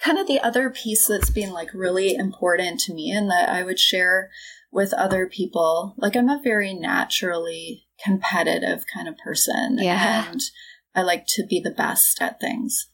kind 0.00 0.18
of 0.18 0.26
the 0.26 0.40
other 0.40 0.68
piece 0.68 1.06
that's 1.06 1.30
been 1.30 1.52
like 1.52 1.72
really 1.72 2.14
important 2.14 2.80
to 2.80 2.92
me 2.92 3.10
and 3.10 3.30
that 3.30 3.48
I 3.48 3.62
would 3.62 3.78
share 3.78 4.30
with 4.72 4.92
other 4.94 5.26
people, 5.26 5.94
like 5.98 6.16
I'm 6.16 6.28
a 6.28 6.40
very 6.42 6.74
naturally 6.74 7.86
competitive 8.02 8.84
kind 8.92 9.06
of 9.06 9.16
person. 9.18 9.78
Yeah. 9.78 10.30
And 10.30 10.40
I 10.94 11.02
like 11.02 11.26
to 11.28 11.46
be 11.46 11.60
the 11.60 11.70
best 11.70 12.20
at 12.20 12.40
things. 12.40 12.88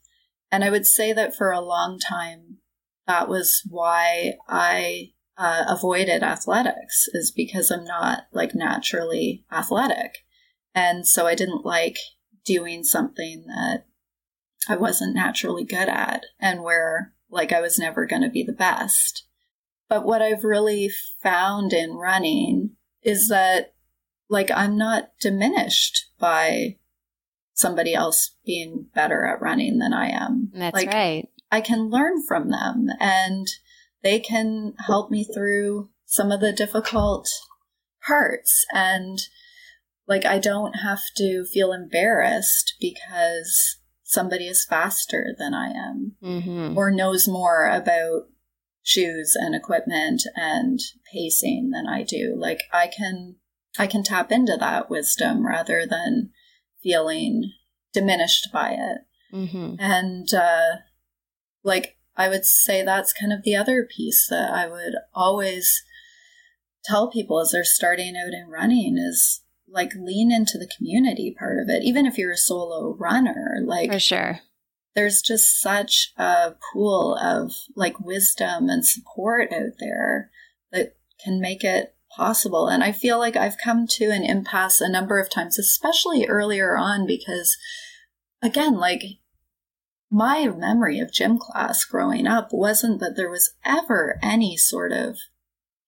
And 0.51 0.65
I 0.65 0.71
would 0.71 0.87
say 0.87 1.13
that 1.13 1.35
for 1.35 1.51
a 1.51 1.61
long 1.61 1.99
time, 1.99 2.59
that 3.07 3.29
was 3.29 3.63
why 3.69 4.35
I 4.49 5.13
uh, 5.37 5.65
avoided 5.69 6.23
athletics, 6.23 7.07
is 7.13 7.31
because 7.31 7.71
I'm 7.71 7.85
not 7.85 8.25
like 8.33 8.55
naturally 8.55 9.45
athletic. 9.53 10.19
And 10.75 11.07
so 11.07 11.27
I 11.27 11.35
didn't 11.35 11.65
like 11.65 11.97
doing 12.45 12.85
something 12.85 13.45
that 13.47 13.85
I 14.69 14.77
wasn't 14.77 15.15
naturally 15.15 15.65
good 15.65 15.89
at 15.89 16.25
and 16.41 16.63
where 16.63 17.13
like 17.31 17.53
I 17.53 17.61
was 17.61 17.79
never 17.79 18.07
going 18.07 18.23
to 18.23 18.31
be 18.31 18.43
the 18.43 18.53
best. 18.53 19.27
But 19.89 20.05
what 20.05 20.23
I've 20.23 20.45
really 20.45 20.91
found 21.23 21.73
in 21.73 21.95
running 21.95 22.77
is 23.03 23.29
that 23.29 23.75
like 24.29 24.51
I'm 24.51 24.77
not 24.77 25.11
diminished 25.21 26.11
by 26.19 26.77
somebody 27.55 27.95
else 27.95 28.37
being 28.45 28.87
better 28.95 29.27
at 29.27 29.41
running 29.41 29.79
than 29.79 29.93
I 29.93 30.11
am. 30.11 30.51
That's 30.55 30.75
like, 30.75 30.89
right. 30.89 31.29
I 31.51 31.61
can 31.61 31.89
learn 31.89 32.25
from 32.27 32.51
them 32.51 32.89
and 33.01 33.47
they 34.03 34.21
can 34.21 34.75
help 34.87 35.11
me 35.11 35.25
through 35.25 35.91
some 36.05 36.31
of 36.31 36.41
the 36.41 36.53
difficult 36.53 37.29
parts 38.07 38.65
and 38.73 39.19
like 40.07 40.25
I 40.25 40.39
don't 40.39 40.75
have 40.75 41.03
to 41.17 41.45
feel 41.45 41.73
embarrassed 41.73 42.75
because 42.81 43.79
somebody 44.09 44.47
is 44.47 44.65
faster 44.65 45.35
than 45.39 45.53
I 45.53 45.69
am 45.69 46.17
mm-hmm. 46.23 46.79
or 46.79 46.91
knows 46.91 47.29
more 47.29 47.69
about 47.69 48.23
shoes 48.83 49.37
and 49.39 49.55
equipment 49.55 50.23
and 50.35 50.81
pacing 51.13 51.71
than 51.71 51.87
I 51.87 52.05
do. 52.05 52.35
Like 52.35 52.63
I 52.73 52.87
can 52.87 53.37
I 53.79 53.87
can 53.87 54.03
tap 54.03 54.33
into 54.33 54.57
that 54.59 54.89
wisdom 54.89 55.47
rather 55.47 55.85
than 55.87 56.31
feeling 56.83 57.53
diminished 57.93 58.49
by 58.51 58.71
it. 58.71 59.01
Mm-hmm. 59.37 59.75
And 59.79 60.33
uh, 60.33 60.77
like 61.63 61.99
I 62.17 62.31
would 62.31 62.47
say 62.47 62.83
that's 62.83 63.13
kind 63.13 63.31
of 63.31 63.43
the 63.43 63.57
other 63.57 63.87
piece 63.95 64.27
that 64.31 64.51
I 64.51 64.69
would 64.69 64.95
always 65.15 65.85
tell 66.83 67.11
people 67.11 67.41
as 67.41 67.51
they're 67.51 67.63
starting 67.63 68.17
out 68.17 68.33
in 68.33 68.49
running 68.49 68.97
is 68.97 69.43
like 69.73 69.93
lean 69.95 70.33
into 70.33 70.59
the 70.59 70.71
community 70.77 71.35
part 71.39 71.59
of 71.59 71.69
it 71.69 71.83
even 71.83 72.07
if 72.07 72.19
you're 72.19 72.33
a 72.33 72.37
solo 72.37 72.97
runner 72.99 73.59
like 73.65 73.93
for 73.93 73.99
sure. 73.99 74.41
there's 74.95 75.21
just 75.21 75.61
such 75.61 76.13
a 76.17 76.53
pool 76.73 77.17
of 77.21 77.53
like 77.77 78.01
wisdom 78.01 78.69
and 78.69 78.87
support 78.87 79.53
out 79.53 79.73
there 79.79 80.31
that 80.73 80.97
can 81.23 81.41
make 81.41 81.65
it 81.65 81.95
possible. 82.17 82.69
And 82.69 82.83
i 82.83 82.91
feel 82.91 83.19
like 83.19 83.37
i've 83.37 83.59
come 83.63 83.87
to 83.91 84.07
an 84.07 84.25
impasse 84.25 84.81
a 84.81 84.91
number 84.91 85.21
of 85.21 85.31
times 85.31 85.59
especially 85.59 86.27
earlier 86.27 86.77
on 86.77 87.07
because 87.07 87.57
again 88.43 88.77
like 88.77 89.03
my 90.11 90.47
memory 90.49 90.99
of 91.01 91.13
gym 91.13 91.39
class 91.39 91.85
growing 91.85 92.27
up 92.27 92.49
wasn't 92.51 93.01
that 93.01 93.15
there 93.17 93.31
was 93.31 93.53
ever 93.65 94.19
any 94.23 94.57
sort 94.57 94.91
of 94.91 95.19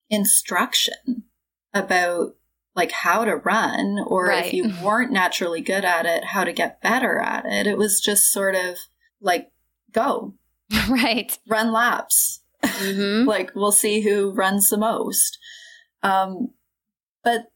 instruction 0.09 1.23
about 1.73 2.35
like 2.75 2.91
how 2.91 3.25
to 3.25 3.35
run 3.35 3.97
or 4.07 4.27
right. 4.27 4.45
if 4.45 4.53
you 4.53 4.71
weren't 4.83 5.11
naturally 5.11 5.61
good 5.61 5.85
at 5.85 6.05
it 6.05 6.25
how 6.25 6.43
to 6.43 6.53
get 6.53 6.81
better 6.81 7.19
at 7.19 7.45
it 7.45 7.67
it 7.67 7.77
was 7.77 7.99
just 7.99 8.31
sort 8.31 8.55
of 8.55 8.77
like 9.19 9.51
go 9.91 10.33
right 10.89 11.37
run 11.47 11.71
laps 11.71 12.41
mm-hmm. 12.63 13.27
like 13.27 13.51
we'll 13.55 13.71
see 13.71 14.01
who 14.01 14.31
runs 14.31 14.69
the 14.69 14.77
most 14.77 15.37
um 16.03 16.49
but 17.23 17.51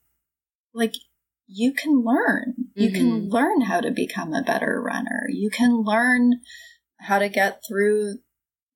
like 0.74 0.96
you 1.48 1.72
can 1.72 2.04
learn 2.04 2.54
mm-hmm. 2.60 2.82
you 2.82 2.92
can 2.92 3.12
mm-hmm. 3.12 3.30
learn 3.30 3.62
how 3.62 3.80
to 3.80 3.92
become 3.92 4.34
a 4.34 4.44
better 4.44 4.82
runner 4.82 5.28
you 5.30 5.50
can 5.50 5.84
learn 5.84 6.42
how 7.00 7.20
to 7.20 7.30
get 7.30 7.62
through 7.68 8.16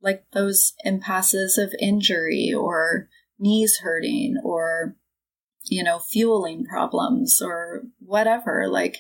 like 0.02 0.24
those 0.32 0.74
impasses 0.86 1.58
of 1.58 1.74
injury 1.80 2.54
or 2.56 3.10
knees 3.38 3.80
hurting 3.84 4.38
or 4.44 4.96
you 5.70 5.84
know, 5.84 6.00
fueling 6.00 6.66
problems 6.66 7.42
or 7.42 7.84
whatever. 8.00 8.68
Like, 8.68 8.98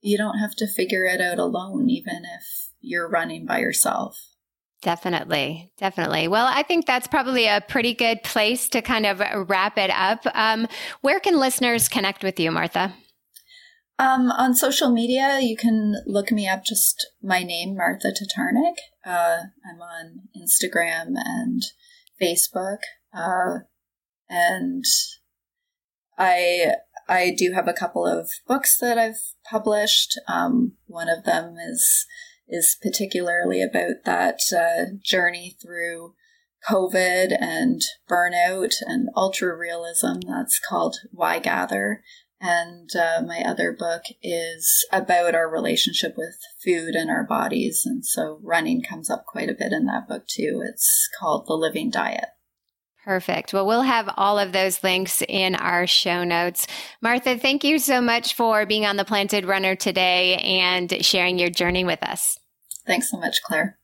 you 0.00 0.16
don't 0.16 0.38
have 0.38 0.54
to 0.56 0.66
figure 0.66 1.04
it 1.04 1.20
out 1.20 1.38
alone, 1.38 1.88
even 1.90 2.22
if 2.24 2.70
you're 2.80 3.08
running 3.08 3.46
by 3.46 3.58
yourself. 3.58 4.18
Definitely. 4.80 5.72
Definitely. 5.76 6.28
Well, 6.28 6.46
I 6.48 6.62
think 6.62 6.86
that's 6.86 7.08
probably 7.08 7.46
a 7.46 7.60
pretty 7.60 7.94
good 7.94 8.22
place 8.22 8.68
to 8.68 8.80
kind 8.80 9.06
of 9.06 9.20
wrap 9.48 9.76
it 9.76 9.90
up. 9.90 10.20
Um, 10.34 10.68
where 11.00 11.18
can 11.18 11.36
listeners 11.36 11.88
connect 11.88 12.22
with 12.22 12.38
you, 12.38 12.52
Martha? 12.52 12.94
Um, 13.98 14.30
on 14.30 14.54
social 14.54 14.92
media, 14.92 15.40
you 15.40 15.56
can 15.56 15.96
look 16.06 16.30
me 16.30 16.46
up 16.46 16.64
just 16.64 17.04
my 17.20 17.42
name, 17.42 17.74
Martha 17.74 18.12
Tatarnic. 18.12 18.76
Uh, 19.04 19.46
I'm 19.68 19.80
on 19.82 20.28
Instagram 20.40 21.14
and 21.16 21.62
Facebook. 22.22 22.78
Uh, 23.12 23.64
and 24.28 24.84
I 26.18 26.74
I 27.08 27.34
do 27.36 27.52
have 27.52 27.68
a 27.68 27.72
couple 27.72 28.06
of 28.06 28.28
books 28.46 28.76
that 28.78 28.98
I've 28.98 29.20
published. 29.48 30.18
Um, 30.28 30.72
one 30.86 31.08
of 31.08 31.24
them 31.24 31.56
is 31.58 32.06
is 32.48 32.76
particularly 32.82 33.62
about 33.62 34.04
that 34.04 34.40
uh, 34.52 34.96
journey 35.02 35.56
through 35.62 36.14
COVID 36.68 37.36
and 37.40 37.80
burnout 38.10 38.74
and 38.86 39.08
ultra 39.16 39.56
realism. 39.56 40.20
That's 40.26 40.58
called 40.58 40.96
Why 41.12 41.38
Gather. 41.38 42.02
And 42.40 42.88
uh, 42.94 43.22
my 43.26 43.42
other 43.44 43.72
book 43.72 44.02
is 44.22 44.86
about 44.92 45.34
our 45.34 45.50
relationship 45.50 46.14
with 46.16 46.38
food 46.64 46.94
and 46.94 47.10
our 47.10 47.24
bodies. 47.24 47.82
And 47.84 48.06
so 48.06 48.38
running 48.42 48.82
comes 48.82 49.10
up 49.10 49.26
quite 49.26 49.50
a 49.50 49.56
bit 49.58 49.72
in 49.72 49.86
that 49.86 50.08
book 50.08 50.26
too. 50.28 50.62
It's 50.64 51.08
called 51.18 51.46
The 51.46 51.54
Living 51.54 51.90
Diet. 51.90 52.28
Perfect. 53.08 53.54
Well, 53.54 53.66
we'll 53.66 53.80
have 53.80 54.12
all 54.18 54.38
of 54.38 54.52
those 54.52 54.84
links 54.84 55.22
in 55.26 55.54
our 55.54 55.86
show 55.86 56.24
notes. 56.24 56.66
Martha, 57.00 57.38
thank 57.38 57.64
you 57.64 57.78
so 57.78 58.02
much 58.02 58.34
for 58.34 58.66
being 58.66 58.84
on 58.84 58.96
the 58.96 59.04
Planted 59.06 59.46
Runner 59.46 59.74
today 59.74 60.36
and 60.36 61.02
sharing 61.02 61.38
your 61.38 61.48
journey 61.48 61.84
with 61.84 62.02
us. 62.02 62.38
Thanks 62.86 63.10
so 63.10 63.16
much, 63.16 63.42
Claire. 63.42 63.78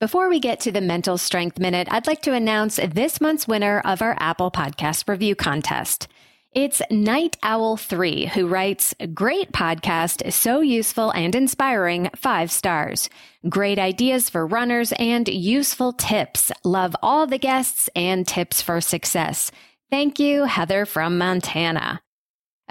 Before 0.00 0.30
we 0.30 0.40
get 0.40 0.60
to 0.60 0.72
the 0.72 0.80
Mental 0.80 1.18
Strength 1.18 1.58
Minute, 1.58 1.86
I'd 1.90 2.06
like 2.06 2.22
to 2.22 2.32
announce 2.32 2.76
this 2.76 3.20
month's 3.20 3.46
winner 3.46 3.80
of 3.80 4.00
our 4.00 4.16
Apple 4.18 4.50
Podcast 4.50 5.06
Review 5.06 5.34
Contest. 5.34 6.08
It's 6.52 6.82
Night 6.90 7.36
Owl 7.44 7.76
3 7.76 8.26
who 8.26 8.48
writes, 8.48 8.92
Great 9.14 9.52
podcast, 9.52 10.32
so 10.32 10.60
useful 10.60 11.12
and 11.12 11.32
inspiring, 11.32 12.10
five 12.16 12.50
stars. 12.50 13.08
Great 13.48 13.78
ideas 13.78 14.28
for 14.28 14.44
runners 14.44 14.92
and 14.98 15.28
useful 15.28 15.92
tips. 15.92 16.50
Love 16.64 16.96
all 17.04 17.28
the 17.28 17.38
guests 17.38 17.88
and 17.94 18.26
tips 18.26 18.62
for 18.62 18.80
success. 18.80 19.52
Thank 19.90 20.18
you, 20.18 20.42
Heather 20.42 20.86
from 20.86 21.18
Montana. 21.18 22.02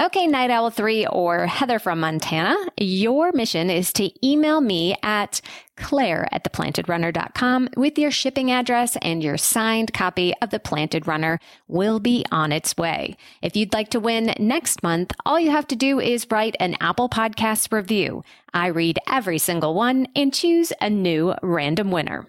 Okay, 0.02 0.28
Night 0.28 0.50
Owl 0.50 0.70
3 0.70 1.08
or 1.08 1.46
Heather 1.46 1.78
from 1.78 2.00
Montana, 2.00 2.56
your 2.80 3.34
mission 3.34 3.70
is 3.70 3.92
to 3.94 4.10
email 4.26 4.62
me 4.62 4.96
at 5.04 5.42
claire 5.76 6.26
at 6.32 6.46
theplantedrunner.com 6.46 7.68
with 7.76 8.00
your 8.00 8.10
shipping 8.10 8.50
address 8.50 8.96
and 9.02 9.22
your 9.22 9.36
signed 9.36 9.94
copy 9.94 10.34
of 10.42 10.52
The 10.52 10.60
Planted 10.60 11.06
Runner 11.06 11.38
will 11.68 12.00
be 12.00 12.26
on 12.32 12.54
its 12.54 12.78
way. 12.78 13.18
If 13.42 13.58
you'd 13.58 13.74
like 13.74 13.90
to 13.90 14.00
win 14.00 14.34
next 14.40 14.84
month, 14.84 15.12
all 15.26 15.38
you 15.38 15.52
have 15.52 15.68
to 15.68 15.76
do 15.76 16.00
is 16.00 16.32
write 16.32 16.56
an 16.62 16.78
Apple 16.80 17.10
Podcast 17.10 17.74
review. 17.74 18.24
I 18.54 18.68
read 18.68 19.00
every 19.06 19.38
single 19.38 19.74
one 19.74 20.08
and 20.16 20.34
choose 20.34 20.72
a 20.80 20.90
new 20.90 21.36
random 21.44 21.92
winner. 21.92 22.26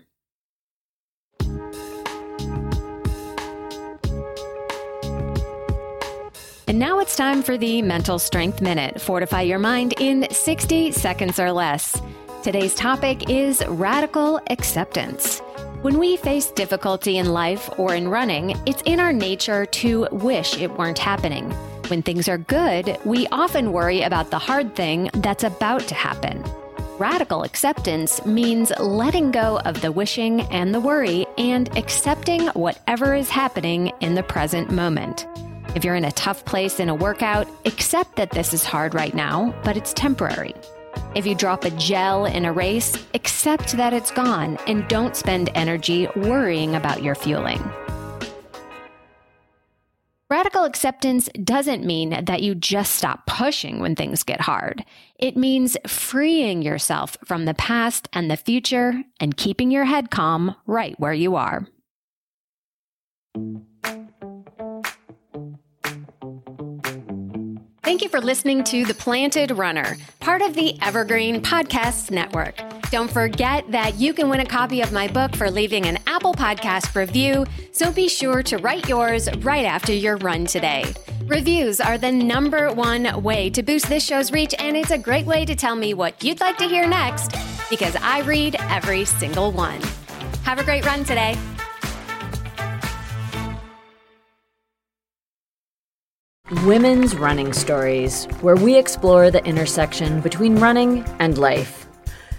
And 6.71 6.79
now 6.79 7.01
it's 7.01 7.17
time 7.17 7.43
for 7.43 7.59
the 7.59 7.83
Mental 7.83 8.21
Strength 8.21 8.61
Minute. 8.61 9.01
Fortify 9.01 9.41
your 9.41 9.59
mind 9.59 9.93
in 9.99 10.29
60 10.31 10.93
seconds 10.93 11.41
or 11.41 11.51
less. 11.51 12.01
Today's 12.45 12.77
topic 12.77 13.29
is 13.29 13.61
radical 13.67 14.41
acceptance. 14.51 15.41
When 15.83 15.99
we 15.99 16.17
face 16.17 16.53
difficulty 16.53 17.19
in 17.19 17.33
life 17.33 17.69
or 17.77 17.93
in 17.93 18.07
running, 18.07 18.57
it's 18.67 18.83
in 18.85 19.01
our 19.01 19.13
nature 19.13 19.67
to 19.67 20.07
wish 20.13 20.59
it 20.59 20.71
weren't 20.79 21.01
happening. 21.01 21.51
When 21.89 22.03
things 22.03 22.29
are 22.29 22.39
good, 22.39 22.97
we 23.05 23.27
often 23.33 23.73
worry 23.73 24.03
about 24.03 24.31
the 24.31 24.39
hard 24.39 24.77
thing 24.77 25.11
that's 25.15 25.43
about 25.43 25.89
to 25.89 25.97
happen. 25.97 26.45
Radical 27.01 27.43
acceptance 27.43 28.25
means 28.25 28.71
letting 28.79 29.33
go 29.33 29.59
of 29.65 29.81
the 29.81 29.91
wishing 29.91 30.43
and 30.53 30.73
the 30.73 30.79
worry 30.79 31.27
and 31.37 31.69
accepting 31.77 32.47
whatever 32.51 33.17
is 33.17 33.29
happening 33.29 33.91
in 34.01 34.15
the 34.15 34.23
present 34.23 34.71
moment. 34.71 35.27
If 35.77 35.85
you're 35.85 35.95
in 35.95 36.05
a 36.05 36.13
tough 36.13 36.45
place 36.45 36.81
in 36.81 36.89
a 36.89 36.95
workout, 36.95 37.47
accept 37.65 38.17
that 38.17 38.33
this 38.33 38.53
is 38.53 38.65
hard 38.65 38.93
right 38.93 39.15
now, 39.15 39.55
but 39.63 39.77
it's 39.77 39.93
temporary. 39.93 40.53
If 41.15 41.27
you 41.27 41.37
drop 41.37 41.65
a 41.65 41.71
gel 41.71 42.25
in 42.27 42.45
a 42.45 42.53
race, 42.53 42.97
accept 43.15 43.77
that 43.77 43.93
it's 43.93 44.11
gone 44.11 44.59
and 44.67 44.89
don't 44.89 45.15
spend 45.15 45.49
energy 45.55 46.09
worrying 46.17 46.75
about 46.75 47.05
your 47.05 47.15
fueling. 47.15 47.63
Radical 50.29 50.65
acceptance 50.65 51.29
doesn't 51.45 51.85
mean 51.85 52.25
that 52.25 52.43
you 52.43 52.57
just 52.57 52.97
stop 52.97 53.27
pushing 53.27 53.79
when 53.79 53.95
things 53.95 54.25
get 54.25 54.41
hard. 54.41 54.85
It 55.21 55.37
means 55.37 55.77
freeing 55.87 56.63
yourself 56.63 57.17
from 57.25 57.45
the 57.45 57.55
past 57.55 58.09
and 58.13 58.29
the 58.29 58.37
future 58.37 59.03
and 59.21 59.37
keeping 59.37 59.71
your 59.71 59.85
head 59.85 60.11
calm 60.11 60.57
right 60.67 60.99
where 60.99 61.13
you 61.13 61.37
are. 61.37 61.67
Thank 67.91 68.03
you 68.03 68.09
for 68.09 68.21
listening 68.21 68.63
to 68.65 68.85
The 68.85 68.95
Planted 68.95 69.51
Runner, 69.51 69.97
part 70.21 70.43
of 70.43 70.55
the 70.55 70.81
Evergreen 70.81 71.43
Podcasts 71.43 72.09
Network. 72.09 72.55
Don't 72.93 73.11
forget 73.11 73.69
that 73.73 73.97
you 73.97 74.15
can 74.15 74.29
win 74.29 74.39
a 74.39 74.47
copy 74.47 74.81
of 74.81 74.93
my 74.93 75.09
book 75.09 75.35
for 75.35 75.51
leaving 75.51 75.87
an 75.87 75.99
Apple 76.07 76.33
Podcast 76.33 76.95
review, 76.95 77.45
so 77.73 77.91
be 77.91 78.09
sure 78.09 78.45
to 78.45 78.59
write 78.59 78.89
yours 78.89 79.29
right 79.39 79.65
after 79.65 79.93
your 79.93 80.19
run 80.19 80.47
today. 80.47 80.85
Reviews 81.25 81.81
are 81.81 81.99
the 81.99 82.13
number 82.13 82.73
one 82.73 83.25
way 83.25 83.51
to 83.51 83.61
boost 83.61 83.89
this 83.89 84.05
show's 84.05 84.31
reach, 84.31 84.55
and 84.61 84.77
it's 84.77 84.93
a 84.93 84.99
great 84.99 85.27
way 85.27 85.45
to 85.45 85.57
tell 85.57 85.75
me 85.75 85.93
what 85.93 86.23
you'd 86.23 86.39
like 86.39 86.59
to 86.59 86.69
hear 86.69 86.87
next 86.87 87.35
because 87.71 87.97
I 87.97 88.21
read 88.21 88.55
every 88.69 89.05
single 89.05 89.51
one. 89.51 89.81
Have 90.45 90.61
a 90.61 90.65
great 90.65 90.87
run 90.87 91.03
today. 91.03 91.37
Women's 96.65 97.15
Running 97.15 97.53
Stories, 97.53 98.25
where 98.41 98.57
we 98.57 98.77
explore 98.77 99.31
the 99.31 99.45
intersection 99.45 100.21
between 100.21 100.57
running 100.57 101.05
and 101.21 101.39
life. 101.39 101.87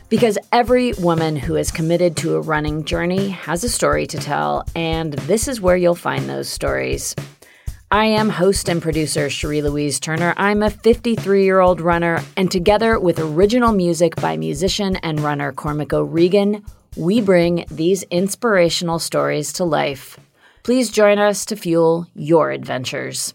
Because 0.09 0.37
every 0.51 0.91
woman 0.93 1.37
who 1.37 1.55
is 1.55 1.71
committed 1.71 2.17
to 2.17 2.35
a 2.35 2.41
running 2.41 2.83
journey 2.83 3.29
has 3.29 3.63
a 3.63 3.69
story 3.69 4.05
to 4.07 4.17
tell, 4.17 4.65
and 4.75 5.13
this 5.13 5.47
is 5.47 5.61
where 5.61 5.77
you'll 5.77 5.95
find 5.95 6.27
those 6.27 6.49
stories. 6.49 7.15
I 7.89 8.03
am 8.03 8.27
host 8.27 8.67
and 8.67 8.81
producer 8.81 9.29
Cherie 9.29 9.61
Louise 9.61 9.97
Turner. 9.97 10.33
I'm 10.35 10.61
a 10.61 10.69
53 10.69 11.45
year 11.45 11.61
old 11.61 11.79
runner, 11.79 12.21
and 12.35 12.51
together 12.51 12.99
with 12.99 13.17
original 13.17 13.71
music 13.71 14.17
by 14.17 14.35
musician 14.35 14.97
and 14.97 15.21
runner 15.21 15.53
Cormac 15.53 15.93
O'Regan, 15.93 16.65
we 16.97 17.21
bring 17.21 17.63
these 17.71 18.03
inspirational 18.03 18.99
stories 18.99 19.53
to 19.53 19.63
life. 19.63 20.19
Please 20.63 20.89
join 20.89 21.17
us 21.17 21.45
to 21.45 21.55
fuel 21.55 22.07
your 22.13 22.51
adventures. 22.51 23.33